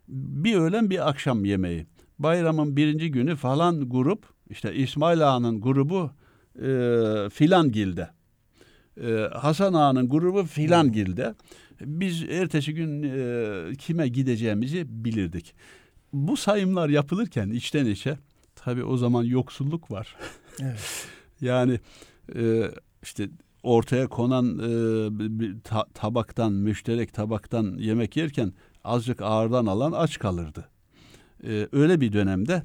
bir 0.09 0.55
öğlen 0.57 0.90
bir 0.90 1.09
akşam 1.09 1.44
yemeği. 1.44 1.87
Bayramın 2.18 2.77
birinci 2.77 3.11
günü 3.11 3.37
falan 3.37 3.88
grup 3.88 4.38
işte 4.51 4.75
İsmail 4.75 5.29
Ağa'nın 5.29 5.61
grubu 5.61 6.11
e, 6.57 6.71
filan 7.31 7.73
gilde. 7.73 8.11
E, 9.03 9.29
Hasan 9.35 9.75
Ağa'nın 9.75 10.09
grubu 10.09 10.45
filan 10.45 10.93
gilde. 10.93 11.35
Biz 11.81 12.23
ertesi 12.23 12.75
gün 12.75 13.03
e, 13.03 13.75
kime 13.75 14.09
gideceğimizi 14.09 15.05
bilirdik. 15.05 15.55
Bu 16.13 16.37
sayımlar 16.37 16.88
yapılırken 16.88 17.51
içten 17.51 17.87
içe 17.87 18.19
tabii 18.55 18.85
o 18.85 18.96
zaman 18.96 19.25
yoksulluk 19.25 19.90
var. 19.90 20.17
Evet. 20.63 21.07
Yani 21.40 21.81
e, 22.37 22.71
işte 23.03 23.29
ortaya 23.63 24.07
konan 24.07 24.59
e, 24.59 25.63
ta- 25.65 25.87
tabaktan, 25.94 26.53
müşterek 26.53 27.15
tabaktan 27.15 27.77
yemek 27.79 28.17
yerken 28.17 28.53
azıcık 28.85 29.23
ağırdan 29.23 29.67
alan 29.67 29.92
aç 29.92 30.19
kalırdı. 30.19 30.69
E, 31.44 31.69
öyle 31.73 32.01
bir 32.01 32.13
dönemde 32.13 32.63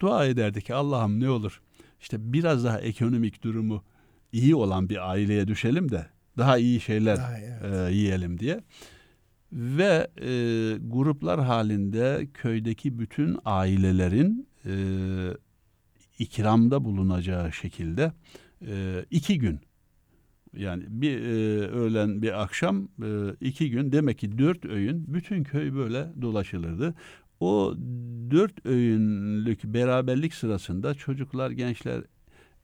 dua 0.00 0.26
ederdik 0.26 0.66
ki 0.66 0.74
Allah'ım 0.74 1.20
ne 1.20 1.30
olur 1.30 1.60
işte 2.00 2.32
biraz 2.32 2.64
daha 2.64 2.80
ekonomik 2.80 3.42
durumu 3.44 3.84
iyi 4.32 4.54
olan 4.54 4.88
bir 4.88 5.10
aileye 5.10 5.48
düşelim 5.48 5.90
de 5.90 6.06
daha 6.38 6.58
iyi 6.58 6.80
şeyler 6.80 7.16
Daha 7.16 7.38
evet. 7.38 7.90
e, 7.90 7.94
yiyelim 7.94 8.38
diye. 8.38 8.60
Ve 9.52 10.08
e, 10.20 10.30
gruplar 10.80 11.40
halinde 11.40 12.28
köydeki 12.34 12.98
bütün 12.98 13.38
ailelerin 13.44 14.48
e, 14.66 14.74
ikramda 16.18 16.84
bulunacağı 16.84 17.52
şekilde 17.52 18.12
e, 18.66 19.04
iki 19.10 19.38
gün 19.38 19.60
yani 20.56 20.84
bir 20.88 21.20
e, 21.20 21.68
öğlen 21.68 22.22
bir 22.22 22.42
akşam 22.42 22.88
e, 23.02 23.08
iki 23.40 23.70
gün 23.70 23.92
demek 23.92 24.18
ki 24.18 24.38
dört 24.38 24.64
öğün 24.64 25.14
bütün 25.14 25.44
köy 25.44 25.74
böyle 25.74 26.06
dolaşılırdı. 26.22 26.94
O 27.40 27.74
dört 28.30 28.66
öğünlük 28.66 29.64
beraberlik 29.64 30.34
sırasında 30.34 30.94
çocuklar 30.94 31.50
gençler 31.50 32.02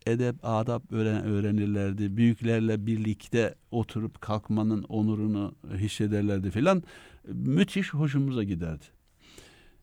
edep 0.06 0.36
adap 0.42 0.92
öğren, 0.92 1.24
öğrenirlerdi. 1.24 2.16
Büyüklerle 2.16 2.86
birlikte 2.86 3.54
oturup 3.70 4.20
kalkmanın 4.20 4.82
onurunu 4.82 5.54
hissederlerdi 5.74 6.50
filan. 6.50 6.82
Müthiş 7.28 7.94
hoşumuza 7.94 8.42
giderdi. 8.42 8.84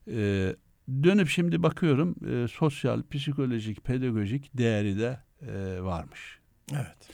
Ee, 0.08 0.56
dönüp 1.04 1.28
şimdi 1.28 1.64
bakıyorum 1.64 2.16
e, 2.30 2.48
sosyal, 2.48 3.02
psikolojik, 3.12 3.84
pedagojik 3.84 4.58
değeri 4.58 5.00
de 5.00 5.20
e, 5.42 5.82
varmış. 5.82 6.40
Evet. 6.74 7.10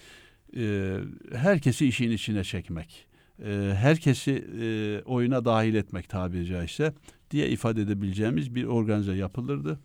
E, 0.57 0.97
herkesi 1.37 1.87
işin 1.87 2.11
içine 2.11 2.43
çekmek, 2.43 3.07
e, 3.45 3.73
herkesi 3.75 4.31
e, 4.61 5.01
oyuna 5.05 5.45
dahil 5.45 5.75
etmek 5.75 6.09
tabiri 6.09 6.45
caizse 6.45 6.93
diye 7.31 7.49
ifade 7.49 7.81
edebileceğimiz 7.81 8.55
bir 8.55 8.63
organize 8.63 9.13
yapılırdı. 9.13 9.79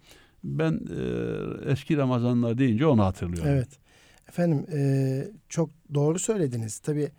Ben 0.44 0.72
e, 0.72 1.70
eski 1.70 1.96
Ramazanlar 1.96 2.58
deyince 2.58 2.86
onu 2.86 3.04
hatırlıyorum. 3.04 3.50
Evet. 3.50 3.68
Efendim 4.28 4.66
e, 4.72 5.28
çok 5.48 5.70
doğru 5.94 6.18
söylediniz. 6.18 6.78
Tabii 6.78 7.10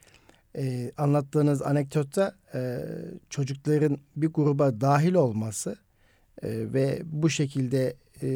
e, 0.58 0.92
anlattığınız 0.98 1.62
anekdotta 1.62 2.36
e, 2.54 2.80
çocukların 3.30 3.98
bir 4.16 4.28
gruba 4.28 4.82
dahil 4.82 5.14
olması 5.14 5.76
e, 6.44 6.74
ve 6.74 7.02
bu 7.06 7.30
şekilde 7.30 7.96
e, 8.22 8.28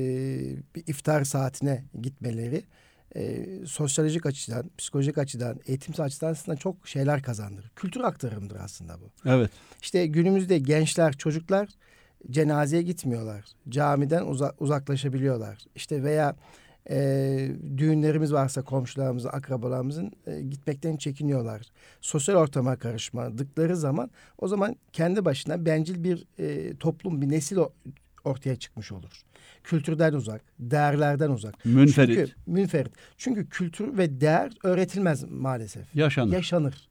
bir 0.75 0.83
iftar 0.87 1.23
saatine 1.23 1.83
gitmeleri 2.01 2.63
e, 3.15 3.45
sosyolojik 3.65 4.25
açıdan, 4.25 4.71
psikolojik 4.77 5.17
açıdan, 5.17 5.59
eğitimsel 5.65 6.05
açıdan 6.05 6.31
aslında 6.31 6.57
çok 6.57 6.87
şeyler 6.87 7.23
kazandırır. 7.23 7.71
Kültür 7.75 8.01
aktarımdır 8.01 8.55
aslında 8.55 9.01
bu. 9.01 9.29
Evet. 9.29 9.51
İşte 9.81 10.07
günümüzde 10.07 10.57
gençler, 10.59 11.13
çocuklar 11.13 11.69
cenazeye 12.29 12.81
gitmiyorlar. 12.81 13.45
Camiden 13.69 14.25
uza- 14.25 14.55
uzaklaşabiliyorlar. 14.59 15.57
İşte 15.75 16.03
veya 16.03 16.35
e, 16.89 17.51
düğünlerimiz 17.77 18.33
varsa 18.33 18.61
komşularımızın, 18.61 19.29
akrabalarımızın 19.29 20.11
e, 20.27 20.41
gitmekten 20.41 20.97
çekiniyorlar. 20.97 21.61
Sosyal 22.01 22.35
ortama 22.35 22.75
karışmadıkları 22.75 23.77
zaman 23.77 24.11
o 24.37 24.47
zaman 24.47 24.75
kendi 24.93 25.25
başına 25.25 25.65
bencil 25.65 26.03
bir 26.03 26.25
e, 26.39 26.75
toplum, 26.75 27.21
bir 27.21 27.29
nesil 27.29 27.57
ortaya 28.23 28.55
çıkmış 28.55 28.91
olur. 28.91 29.23
Kültürden 29.63 30.13
uzak, 30.13 30.41
değerlerden 30.59 31.29
uzak. 31.29 31.65
Münferit. 31.65 32.15
Çünkü 32.15 32.31
münferit. 32.47 32.91
Çünkü 33.17 33.49
kültür 33.49 33.97
ve 33.97 34.21
değer 34.21 34.51
öğretilmez 34.63 35.23
maalesef. 35.23 35.95
Yaşanır. 35.95 36.33
Yaşanır. 36.33 36.89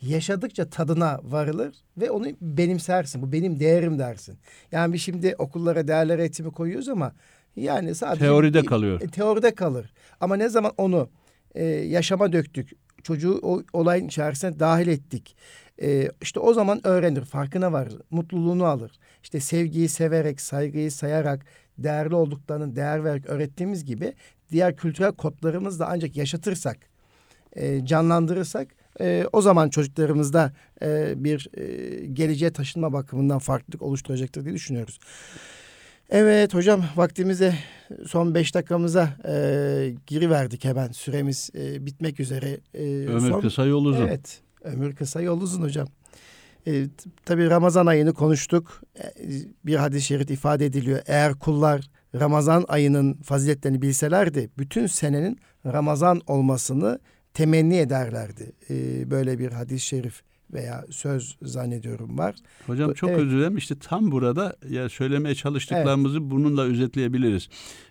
Yaşadıkça 0.00 0.70
tadına 0.70 1.20
varılır 1.22 1.74
ve 1.96 2.10
onu 2.10 2.26
benimsersin. 2.40 3.22
Bu 3.22 3.32
benim 3.32 3.60
değerim 3.60 3.98
dersin. 3.98 4.38
Yani 4.72 4.92
biz 4.92 5.02
şimdi 5.02 5.34
okullara 5.38 5.88
değerler 5.88 6.18
eğitimi 6.18 6.50
koyuyoruz 6.50 6.88
ama 6.88 7.12
yani 7.56 7.94
sadece 7.94 8.24
Teoride 8.24 8.64
kalıyor. 8.64 9.00
e, 9.00 9.06
teoride 9.06 9.54
kalır. 9.54 9.92
Ama 10.20 10.36
ne 10.36 10.48
zaman 10.48 10.72
onu 10.76 11.08
e, 11.54 11.64
yaşama 11.64 12.32
döktük, 12.32 12.70
çocuğu 13.02 13.38
o 13.42 13.62
olayın 13.72 14.06
içerisine 14.06 14.58
dahil 14.58 14.88
ettik. 14.88 15.36
E, 15.82 16.10
işte 16.22 16.40
o 16.40 16.54
zaman 16.54 16.86
öğrenir, 16.86 17.24
farkına 17.24 17.72
varır, 17.72 18.00
mutluluğunu 18.10 18.64
alır. 18.64 18.92
İşte 19.22 19.40
sevgiyi 19.40 19.88
severek, 19.88 20.40
saygıyı 20.40 20.92
sayarak, 20.92 21.46
değerli 21.78 22.14
olduklarını 22.14 22.76
değer 22.76 23.04
vererek 23.04 23.26
öğrettiğimiz 23.26 23.84
gibi 23.84 24.14
diğer 24.52 24.76
kültürel 24.76 25.12
kodlarımızı 25.12 25.78
da 25.78 25.88
ancak 25.88 26.16
yaşatırsak, 26.16 26.78
e, 27.52 27.86
canlandırırsak 27.86 28.68
e, 29.00 29.26
o 29.32 29.42
zaman 29.42 29.68
çocuklarımızda 29.68 30.52
e, 30.82 31.14
bir 31.16 31.48
e, 31.56 32.06
geleceğe 32.06 32.52
taşınma 32.52 32.92
bakımından 32.92 33.38
farklılık 33.38 33.82
oluşturacaktır 33.82 34.44
diye 34.44 34.54
düşünüyoruz. 34.54 34.98
Evet 36.10 36.54
hocam 36.54 36.84
vaktimize 36.96 37.54
son 38.06 38.34
beş 38.34 38.54
dakikamıza 38.54 39.08
e, 39.28 39.94
giriverdik 40.06 40.64
hemen. 40.64 40.92
Süremiz 40.92 41.50
e, 41.54 41.86
bitmek 41.86 42.20
üzere. 42.20 42.60
E, 42.74 42.82
Ömür 43.06 43.30
son- 43.30 43.40
kısa 43.40 43.64
yol 43.64 43.84
uzun. 43.84 44.06
Evet 44.06 44.40
ömür 44.64 44.94
kısa 44.94 45.20
yol 45.20 45.40
uzun 45.40 45.62
hocam. 45.62 45.88
E, 46.66 46.72
t- 46.72 47.10
tabii 47.24 47.50
Ramazan 47.50 47.86
ayını 47.86 48.14
konuştuk. 48.14 48.82
E, 48.98 49.02
bir 49.66 49.76
hadis-i 49.76 50.06
şerif 50.06 50.30
ifade 50.30 50.66
ediliyor. 50.66 51.00
Eğer 51.06 51.34
kullar 51.34 51.90
Ramazan 52.14 52.64
ayının 52.68 53.14
faziletlerini 53.14 53.82
bilselerdi 53.82 54.50
bütün 54.58 54.86
senenin 54.86 55.38
Ramazan 55.66 56.20
olmasını 56.26 56.98
temenni 57.34 57.76
ederlerdi. 57.76 58.52
E, 58.70 59.10
böyle 59.10 59.38
bir 59.38 59.52
hadis-i 59.52 59.86
şerif 59.86 60.22
veya 60.52 60.84
söz 60.90 61.36
zannediyorum 61.42 62.18
var. 62.18 62.34
Hocam 62.66 62.92
çok 62.92 63.10
Evet. 63.10 63.20
özür 63.20 63.30
dilerim. 63.36 63.56
İşte 63.56 63.78
tam 63.78 64.10
burada 64.12 64.56
ya 64.70 64.88
söylemeye 64.88 65.34
çalıştıklarımızı 65.34 66.30
bununla 66.30 66.62
özetleyebiliriz. 66.62 67.48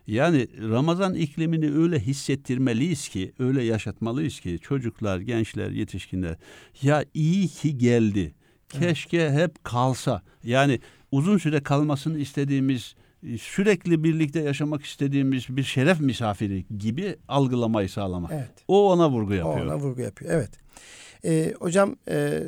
Yani 0.07 0.47
Ramazan 0.69 1.13
iklimini 1.15 1.71
öyle 1.77 1.99
hissettirmeliyiz 1.99 3.09
ki, 3.09 3.33
öyle 3.39 3.63
yaşatmalıyız 3.63 4.39
ki 4.39 4.59
çocuklar, 4.61 5.19
gençler, 5.19 5.69
yetişkinler 5.69 6.37
ya 6.81 7.05
iyi 7.13 7.47
ki 7.47 7.77
geldi. 7.77 8.33
Keşke 8.69 9.31
hep 9.31 9.63
kalsa. 9.63 10.21
Yani 10.43 10.79
uzun 11.11 11.37
süre 11.37 11.63
kalmasını 11.63 12.17
istediğimiz 12.19 12.95
sürekli 13.39 14.03
birlikte 14.03 14.39
yaşamak 14.39 14.83
istediğimiz 14.85 15.45
bir 15.49 15.63
şeref 15.63 15.99
misafiri 15.99 16.65
gibi 16.77 17.15
algılamayı 17.27 17.89
sağlamak. 17.89 18.31
Evet. 18.33 18.51
O 18.67 18.91
ona 18.91 19.09
vurgu 19.09 19.31
O 19.31 19.35
yapıyor. 19.35 19.65
Ona 19.65 19.77
vurgu 19.79 20.01
yapıyor. 20.01 20.31
Evet. 20.33 20.51
Ee, 21.25 21.53
hocam 21.59 21.95
e, 22.09 22.43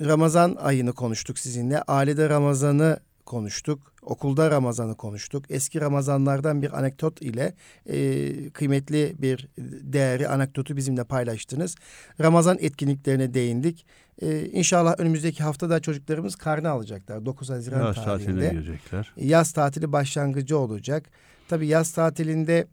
Ramazan 0.00 0.56
ayını 0.58 0.92
konuştuk 0.92 1.38
sizinle. 1.38 1.82
Ailede 1.82 2.28
Ramazan'ı 2.28 3.00
konuştuk. 3.26 3.92
Okulda 4.02 4.50
Ramazan'ı 4.50 4.94
konuştuk. 4.96 5.44
Eski 5.50 5.80
Ramazanlardan 5.80 6.62
bir 6.62 6.78
anekdot 6.78 7.22
ile 7.22 7.54
e, 7.86 8.50
kıymetli 8.50 9.14
bir 9.18 9.48
değeri, 9.82 10.28
anekdotu 10.28 10.76
bizimle 10.76 11.04
paylaştınız. 11.04 11.74
Ramazan 12.20 12.58
etkinliklerine 12.60 13.34
değindik. 13.34 13.86
E, 14.22 14.46
inşallah 14.46 14.94
önümüzdeki 14.98 15.42
haftada 15.42 15.80
çocuklarımız 15.80 16.36
karne 16.36 16.68
alacaklar. 16.68 17.26
9 17.26 17.50
Haziran 17.50 17.86
Yaz 17.86 17.94
tatiline 17.94 18.16
tarihinde 18.18 18.48
girecekler. 18.48 19.12
yaz 19.16 19.52
tatili 19.52 19.92
başlangıcı 19.92 20.58
olacak. 20.58 21.10
Tabii 21.48 21.66
yaz 21.66 21.92
tatilinde 21.92 22.66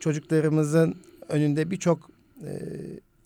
çocuklarımızın 0.00 0.94
önünde 1.28 1.70
birçok 1.70 2.10
e, 2.46 2.50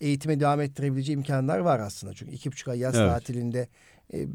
eğitime 0.01 0.39
devam 0.39 0.61
ettirebileceği 0.61 1.17
imkanlar 1.17 1.59
var 1.59 1.79
aslında. 1.79 2.13
Çünkü 2.13 2.31
iki 2.31 2.51
buçuk 2.51 2.67
ay 2.67 2.79
yaz 2.79 2.95
Evet. 2.95 3.09
tatilinde 3.09 3.67
e, 4.13 4.27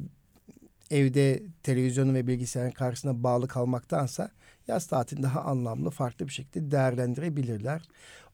evde 0.90 1.42
televizyonun 1.62 2.14
ve 2.14 2.26
bilgisayarın 2.26 2.70
karşısına 2.70 3.22
bağlı 3.22 3.48
kalmaktansa 3.48 4.30
yaz 4.68 4.86
tatilini 4.86 5.22
daha 5.24 5.40
anlamlı, 5.40 5.90
farklı 5.90 6.26
bir 6.26 6.32
şekilde 6.32 6.70
değerlendirebilirler. 6.70 7.82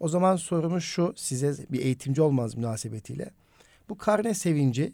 O 0.00 0.08
zaman 0.08 0.36
sorumuz 0.36 0.84
şu 0.84 1.12
size 1.16 1.54
bir 1.72 1.80
eğitimci 1.80 2.22
olmanız 2.22 2.54
münasebetiyle. 2.54 3.30
Bu 3.88 3.98
karne 3.98 4.34
sevinci 4.34 4.92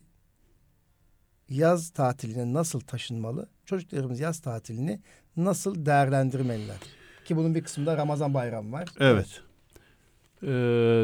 yaz 1.49 1.91
tatiline 1.91 2.53
nasıl 2.53 2.81
taşınmalı? 2.81 3.49
Çocuklarımız 3.65 4.21
yaz 4.21 4.41
tatilini 4.41 5.01
nasıl 5.37 5.87
değerlendirmeliler? 5.87 6.77
Ki 7.25 7.37
bunun 7.37 7.55
bir 7.55 7.65
kısmında 7.65 7.97
Ramazan 7.97 8.35
bayramı 8.35 8.73
var. 8.73 8.89
Evet. 9.01 9.43
Ee, 10.43 10.49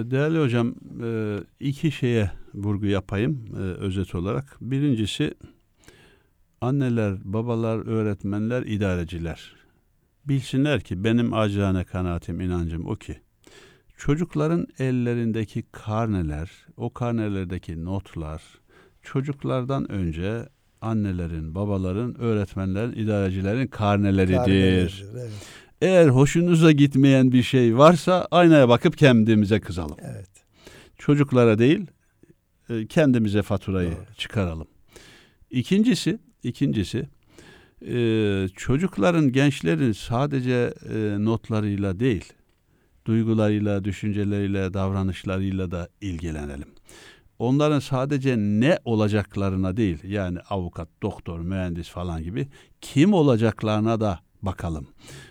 değerli 0.05 0.39
hocam 0.39 0.75
e, 1.03 1.39
iki 1.61 1.93
şeye 1.93 2.31
vurgu 2.55 2.87
yapayım 2.87 3.45
e, 3.55 3.59
özet 3.59 4.15
olarak. 4.15 4.57
Birincisi 4.61 5.35
anneler, 6.61 7.19
babalar, 7.25 7.87
öğretmenler, 7.87 8.63
idareciler. 8.63 9.55
Bilsinler 10.29 10.81
ki 10.81 11.05
benim 11.05 11.35
acizane 11.35 11.85
kanaatim, 11.85 12.41
inancım 12.41 12.87
o 12.87 12.97
ki 12.97 13.21
çocukların 13.97 14.67
ellerindeki 14.79 15.65
karneler, 15.73 16.51
o 16.77 16.91
karnelerdeki 16.91 17.85
notlar 17.85 18.43
çocuklardan 19.03 19.93
önce 19.93 20.49
annelerin, 20.81 21.55
babaların, 21.55 22.21
öğretmenlerin, 22.21 22.93
idarecilerin 22.93 23.67
karneleridir. 23.67 24.37
Karneleridir, 24.37 25.05
Evet. 25.13 25.62
Eğer 25.83 26.09
hoşunuza 26.09 26.73
gitmeyen 26.73 27.33
bir 27.33 27.43
şey 27.43 27.79
varsa 27.79 28.29
aynaya 28.31 28.69
bakıp 28.69 28.99
kendimize 28.99 29.61
kızalım. 29.61 29.97
evet. 30.03 30.29
Çocuklara 30.99 31.59
değil 31.59 31.87
e, 32.71 32.87
kendimize 32.87 33.43
faturayı 33.43 33.91
Doğru. 33.91 34.15
çıkaralım. 34.17 34.67
İkincisi, 35.51 36.19
ikincisi 36.43 37.09
e, 37.87 38.49
çocukların, 38.57 39.33
gençlerin 39.33 39.93
sadece 39.93 40.75
e, 40.95 41.25
notlarıyla 41.25 42.01
değil, 42.01 42.33
duygularıyla, 43.07 43.85
düşünceleriyle, 43.85 44.75
davranışlarıyla 44.75 45.71
da 45.71 45.89
ilgilenelim. 46.01 46.69
Onların 47.39 47.81
sadece 47.81 48.37
ne 48.37 48.79
olacaklarına 48.85 49.77
değil, 49.77 49.99
yani 50.05 50.39
avukat, 50.41 50.89
doktor, 51.03 51.41
mühendis 51.41 51.89
falan 51.89 52.23
gibi 52.23 52.49
kim 52.81 53.13
olacaklarına 53.13 54.01
da 54.01 54.21
bakalım. 54.43 54.87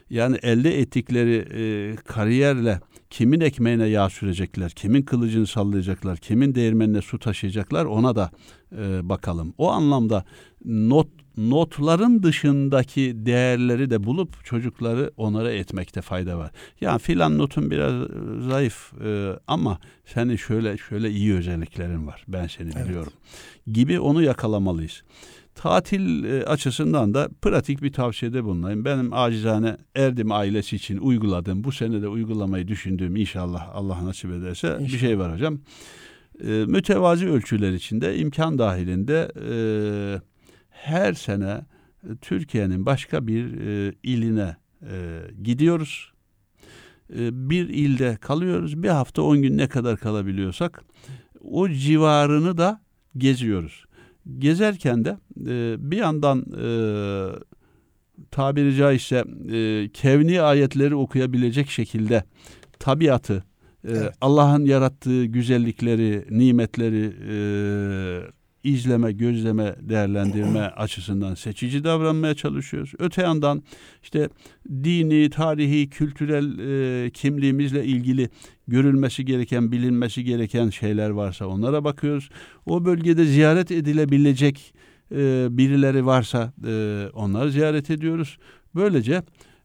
Yani 0.10 0.38
elde 0.42 0.80
ettikleri 0.80 1.48
e, 1.54 1.96
kariyerle 1.96 2.80
kimin 3.10 3.42
ekmeğine 3.42 3.88
yağ 3.88 4.10
sürecekler, 4.10 4.72
kimin 4.72 5.02
kılıcını 5.02 5.48
sallayacaklar, 5.48 6.18
kimin 6.18 6.56
değirmenine 6.56 7.02
su 7.02 7.20
taşıyacaklar 7.20 7.86
ona 7.86 8.16
da 8.16 8.32
e, 8.78 9.10
bakalım. 9.10 9.54
O 9.58 9.70
anlamda 9.72 10.26
not 10.66 11.08
notların 11.38 12.24
dışındaki 12.24 13.14
değerleri 13.26 13.90
de 13.90 14.04
bulup 14.04 14.46
çocukları 14.46 15.12
onlara 15.18 15.52
etmekte 15.52 16.02
fayda 16.02 16.38
var. 16.38 16.52
Yani 16.82 17.00
filan 17.00 17.38
notun 17.38 17.72
biraz 17.72 17.94
zayıf 18.50 18.94
e, 19.04 19.40
ama 19.48 19.80
senin 20.06 20.36
şöyle 20.36 20.78
şöyle 20.78 21.12
iyi 21.12 21.34
özelliklerin 21.34 22.08
var. 22.08 22.26
Ben 22.28 22.48
seni 22.48 22.72
evet. 22.76 22.88
biliyorum. 22.88 23.14
Gibi 23.68 24.00
onu 24.00 24.24
yakalamalıyız. 24.24 25.04
Tatil 25.56 26.24
e, 26.24 26.46
açısından 26.46 27.14
da 27.14 27.30
pratik 27.42 27.82
bir 27.82 27.94
tavsiyede 27.94 28.44
bulunayım. 28.44 28.86
Benim 28.86 29.14
acizane 29.14 29.78
Erdim 29.96 30.32
ailesi 30.32 30.76
için 30.76 30.98
uyguladığım, 30.98 31.64
bu 31.64 31.72
sene 31.72 32.02
de 32.02 32.08
uygulamayı 32.08 32.68
düşündüğüm 32.68 33.16
inşallah 33.16 33.70
Allah 33.74 34.06
nasip 34.06 34.32
ederse 34.32 34.68
inşallah. 34.68 34.94
bir 34.94 34.98
şey 34.98 35.20
var 35.20 35.34
hocam. 35.34 35.60
E, 36.44 36.48
mütevazi 36.48 37.30
ölçüler 37.30 37.72
içinde 37.72 38.18
imkan 38.18 38.58
dahilinde 38.58 39.32
e, 39.50 39.56
her 40.70 41.14
sene 41.14 41.66
e, 42.04 42.16
Türkiye'nin 42.22 42.86
başka 42.86 43.28
bir 43.28 43.62
e, 43.62 43.94
iline 44.04 44.56
e, 44.82 45.20
gidiyoruz. 45.44 46.12
E, 47.18 47.50
bir 47.50 47.70
ilde 47.70 48.18
kalıyoruz. 48.22 48.84
Bir 48.84 48.90
hafta 48.90 49.22
on 49.22 49.42
gün 49.42 49.58
ne 49.58 49.68
kadar 49.68 49.98
kalabiliyorsak 49.98 50.84
o 51.42 51.70
civarını 51.70 52.58
da 52.58 52.82
geziyoruz. 53.18 53.86
Gezerken 54.38 55.06
de 55.06 55.18
e, 55.48 55.76
bir 55.92 55.98
yandan 55.98 56.40
e, 56.40 56.68
tabiri 58.32 58.76
caizse 58.76 59.24
e, 59.52 59.90
kevni 59.94 60.42
ayetleri 60.42 60.96
okuyabilecek 60.96 61.70
şekilde 61.70 62.24
tabiatı, 62.80 63.44
e, 63.88 63.92
evet. 63.92 64.14
Allah'ın 64.22 64.66
yarattığı 64.66 65.26
güzellikleri, 65.26 66.26
nimetleri 66.30 67.14
e, 67.30 67.36
izleme, 68.64 69.12
gözleme, 69.12 69.76
değerlendirme 69.82 70.60
açısından 70.78 71.36
seçici 71.36 71.84
davranmaya 71.84 72.36
çalışıyoruz. 72.36 72.92
Öte 73.00 73.22
yandan 73.22 73.64
işte 74.04 74.30
dini, 74.70 75.30
tarihi, 75.30 75.90
kültürel 75.90 76.60
e, 77.06 77.10
kimliğimizle 77.10 77.86
ilgili 77.86 78.30
görülmesi 78.72 79.26
gereken, 79.26 79.72
bilinmesi 79.72 80.24
gereken 80.24 80.70
şeyler 80.70 81.10
varsa 81.10 81.46
onlara 81.48 81.84
bakıyoruz. 81.84 82.30
O 82.66 82.86
bölgede 82.86 83.26
ziyaret 83.26 83.72
edilebilecek 83.72 84.74
e, 85.12 85.48
birileri 85.58 86.06
varsa 86.06 86.54
e, 86.68 87.06
onları 87.14 87.52
ziyaret 87.52 87.90
ediyoruz. 87.90 88.38
Böylece 88.76 89.24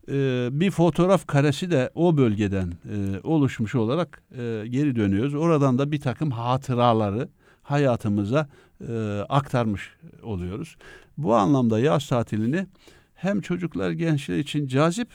e, 0.09 0.49
bir 0.53 0.71
fotoğraf 0.71 1.27
karesi 1.27 1.71
de 1.71 1.91
o 1.95 2.17
bölgeden 2.17 2.69
e, 2.69 3.21
oluşmuş 3.23 3.75
olarak 3.75 4.23
e, 4.31 4.65
geri 4.69 4.97
dönüyoruz. 4.97 5.35
Oradan 5.35 5.79
da 5.79 5.93
bir 5.93 6.01
takım 6.01 6.31
hatıraları 6.31 7.29
hayatımıza 7.63 8.49
e, 8.89 8.95
aktarmış 9.29 9.91
oluyoruz. 10.23 10.77
Bu 11.19 11.35
anlamda 11.35 11.81
yaz 11.81 12.09
tatilini 12.09 12.67
hem 13.15 13.41
çocuklar 13.41 13.91
gençler 13.91 14.39
için 14.39 14.67
cazip 14.67 15.09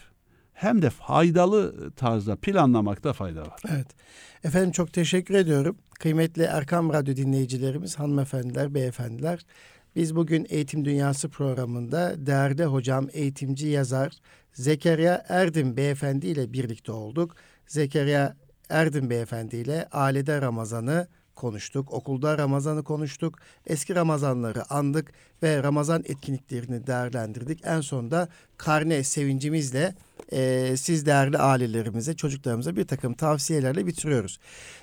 hem 0.53 0.81
de 0.81 0.89
faydalı 0.89 1.91
tarzda 1.91 2.35
planlamakta 2.35 3.13
fayda 3.13 3.41
var. 3.41 3.61
Evet. 3.69 3.87
Efendim 4.43 4.71
çok 4.71 4.93
teşekkür 4.93 5.35
ediyorum. 5.35 5.77
Kıymetli 5.99 6.43
Erkam 6.43 6.93
Radyo 6.93 7.15
dinleyicilerimiz, 7.15 7.99
hanımefendiler, 7.99 8.73
beyefendiler. 8.73 9.45
Biz 9.95 10.15
bugün 10.15 10.47
Eğitim 10.49 10.85
Dünyası 10.85 11.29
programında 11.29 12.25
değerli 12.25 12.65
hocam, 12.65 13.07
eğitimci 13.13 13.67
yazar 13.67 14.13
Zekeriya 14.53 15.25
Erdim 15.29 15.77
beyefendi 15.77 16.27
ile 16.27 16.53
birlikte 16.53 16.91
olduk. 16.91 17.35
Zekeriya 17.67 18.35
Erdim 18.69 19.09
beyefendi 19.09 19.55
ile 19.55 19.87
Ailede 19.91 20.41
Ramazan'ı 20.41 21.07
konuştuk. 21.35 21.93
Okulda 21.93 22.37
Ramazan'ı 22.37 22.83
konuştuk. 22.83 23.39
Eski 23.65 23.95
Ramazanları 23.95 24.73
andık 24.73 25.11
ve 25.43 25.63
Ramazan 25.63 26.03
etkinliklerini 26.07 26.87
değerlendirdik. 26.87 27.59
En 27.65 27.81
sonunda 27.81 28.27
karne 28.57 29.03
sevincimizle 29.03 29.95
e, 30.33 30.73
siz 30.77 31.05
değerli 31.05 31.37
ailelerimize, 31.37 32.13
çocuklarımıza 32.13 32.75
bir 32.75 32.83
takım 32.83 33.13
tavsiyelerle 33.13 33.87
bitiriyoruz. 33.87 34.39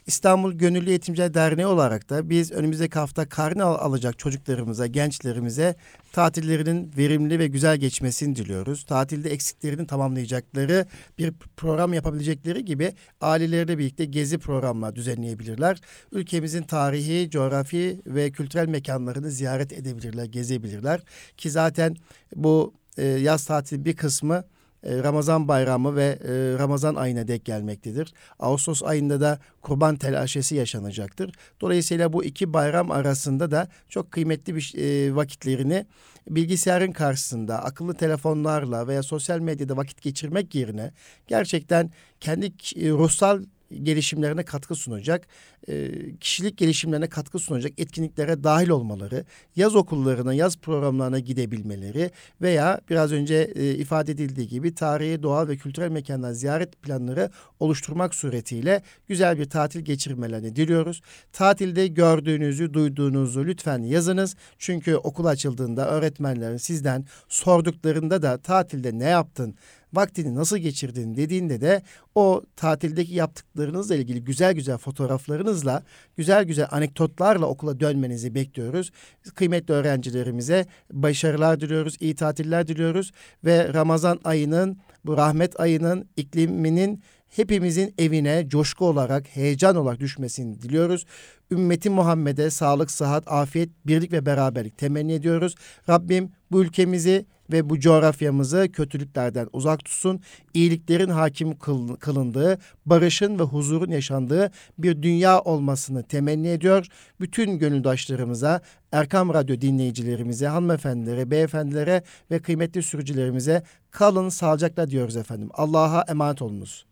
İstanbul 0.06 0.52
Gönüllü 0.52 0.90
Eğitimciler 0.90 1.34
Derneği 1.34 1.66
olarak 1.66 2.10
da 2.10 2.30
biz 2.30 2.52
önümüzdeki 2.52 2.98
hafta 2.98 3.28
karne 3.28 3.62
al 3.62 3.74
alacak 3.74 4.18
çocuklarımıza, 4.18 4.86
gençlerimize 4.86 5.74
tatillerinin 6.12 6.92
verimli 6.96 7.38
ve 7.38 7.46
güzel 7.46 7.76
geçmesini 7.76 8.36
diliyoruz. 8.36 8.84
Tatilde 8.84 9.30
eksiklerini 9.30 9.86
tamamlayacakları 9.86 10.86
bir 11.18 11.32
program 11.56 11.94
yapabilecekleri 11.94 12.64
gibi 12.64 12.92
aileleriyle 13.20 13.78
birlikte 13.78 14.04
gezi 14.04 14.38
programlar 14.38 14.96
düzenleyebilirler. 14.96 15.80
Ülkemizin 16.12 16.62
tarihi, 16.62 17.30
coğrafi 17.30 18.00
ve 18.06 18.30
kültürel 18.30 18.68
mekanlarını 18.68 19.30
ziyaret 19.30 19.72
edebilirler, 19.72 20.24
gezebilirler. 20.48 21.00
Ki 21.36 21.50
zaten 21.50 21.96
bu 22.36 22.74
e, 22.98 23.04
yaz 23.04 23.44
tatili 23.44 23.84
bir 23.84 23.96
kısmı 23.96 24.44
e, 24.82 25.02
Ramazan 25.02 25.48
bayramı 25.48 25.96
ve 25.96 26.18
e, 26.24 26.58
Ramazan 26.58 26.94
ayına 26.94 27.28
denk 27.28 27.44
gelmektedir. 27.44 28.12
Ağustos 28.38 28.82
ayında 28.82 29.20
da 29.20 29.38
kurban 29.62 29.96
telaşesi 29.96 30.54
yaşanacaktır. 30.54 31.34
Dolayısıyla 31.60 32.12
bu 32.12 32.24
iki 32.24 32.52
bayram 32.52 32.90
arasında 32.90 33.50
da 33.50 33.68
çok 33.88 34.10
kıymetli 34.10 34.54
bir 34.54 34.74
e, 34.76 35.14
vakitlerini 35.14 35.86
bilgisayarın 36.28 36.92
karşısında 36.92 37.64
akıllı 37.64 37.94
telefonlarla 37.94 38.88
veya 38.88 39.02
sosyal 39.02 39.38
medyada 39.38 39.76
vakit 39.76 40.02
geçirmek 40.02 40.54
yerine 40.54 40.92
gerçekten 41.26 41.90
kendi 42.20 42.52
ruhsal 42.76 43.42
gelişimlerine 43.70 44.44
katkı 44.44 44.74
sunacak, 44.74 45.26
e, 45.68 45.90
kişilik 46.20 46.58
gelişimlerine 46.58 47.08
katkı 47.08 47.38
sunacak 47.38 47.72
etkinliklere 47.80 48.44
dahil 48.44 48.68
olmaları, 48.68 49.24
yaz 49.56 49.76
okullarına, 49.76 50.34
yaz 50.34 50.56
programlarına 50.56 51.18
gidebilmeleri 51.18 52.10
veya 52.42 52.80
biraz 52.90 53.12
önce 53.12 53.52
e, 53.54 53.74
ifade 53.74 54.12
edildiği 54.12 54.48
gibi 54.48 54.74
tarihi, 54.74 55.22
doğal 55.22 55.48
ve 55.48 55.56
kültürel 55.56 55.90
mekanlar 55.90 56.32
ziyaret 56.32 56.82
planları 56.82 57.30
oluşturmak 57.60 58.14
suretiyle 58.14 58.82
güzel 59.08 59.38
bir 59.38 59.50
tatil 59.50 59.80
geçirmelerini 59.80 60.56
diliyoruz. 60.56 61.00
Tatilde 61.32 61.86
gördüğünüzü, 61.86 62.74
duyduğunuzu 62.74 63.46
lütfen 63.46 63.82
yazınız. 63.82 64.36
Çünkü 64.58 64.96
okul 64.96 65.24
açıldığında 65.24 65.88
öğretmenlerin 65.88 66.56
sizden 66.56 67.04
sorduklarında 67.28 68.22
da 68.22 68.38
tatilde 68.38 68.98
ne 68.98 69.04
yaptın, 69.04 69.54
vaktini 69.92 70.34
nasıl 70.34 70.58
geçirdin 70.58 71.16
dediğinde 71.16 71.60
de 71.60 71.82
o 72.14 72.42
tatildeki 72.56 73.14
yaptıklarınızla 73.14 73.96
ilgili 73.96 74.24
güzel 74.24 74.52
güzel 74.52 74.78
fotoğraflarınızla, 74.78 75.82
güzel 76.16 76.44
güzel 76.44 76.66
anekdotlarla 76.70 77.46
okula 77.46 77.80
dönmenizi 77.80 78.34
bekliyoruz. 78.34 78.90
Kıymetli 79.34 79.74
öğrencilerimize 79.74 80.66
başarılar 80.92 81.60
diliyoruz, 81.60 81.96
iyi 82.00 82.14
tatiller 82.14 82.68
diliyoruz 82.68 83.12
ve 83.44 83.74
Ramazan 83.74 84.20
ayının, 84.24 84.78
bu 85.04 85.16
rahmet 85.16 85.60
ayının 85.60 86.08
ikliminin 86.16 87.02
hepimizin 87.28 87.94
evine 87.98 88.48
coşku 88.48 88.86
olarak, 88.86 89.26
heyecan 89.36 89.76
olarak 89.76 90.00
düşmesini 90.00 90.62
diliyoruz. 90.62 91.04
Ümmeti 91.50 91.90
Muhammed'e 91.90 92.50
sağlık, 92.50 92.90
sıhhat, 92.90 93.32
afiyet, 93.32 93.70
birlik 93.86 94.12
ve 94.12 94.26
beraberlik 94.26 94.78
temenni 94.78 95.12
ediyoruz. 95.12 95.54
Rabbim 95.88 96.32
bu 96.50 96.62
ülkemizi 96.62 97.26
ve 97.52 97.70
bu 97.70 97.80
coğrafyamızı 97.80 98.68
kötülüklerden 98.72 99.48
uzak 99.52 99.84
tutsun. 99.84 100.20
İyiliklerin 100.54 101.08
hakim 101.08 101.58
kılındığı, 102.00 102.58
barışın 102.86 103.38
ve 103.38 103.42
huzurun 103.42 103.90
yaşandığı 103.90 104.50
bir 104.78 105.02
dünya 105.02 105.40
olmasını 105.40 106.02
temenni 106.02 106.48
ediyor. 106.48 106.86
Bütün 107.20 107.58
gönüldaşlarımıza, 107.58 108.60
Erkam 108.92 109.34
Radyo 109.34 109.60
dinleyicilerimize, 109.60 110.46
hanımefendilere, 110.46 111.30
beyefendilere 111.30 112.02
ve 112.30 112.38
kıymetli 112.38 112.82
sürücülerimize 112.82 113.62
kalın 113.90 114.28
sağlıcakla 114.28 114.90
diyoruz 114.90 115.16
efendim. 115.16 115.48
Allah'a 115.54 116.04
emanet 116.08 116.42
olunuz. 116.42 116.88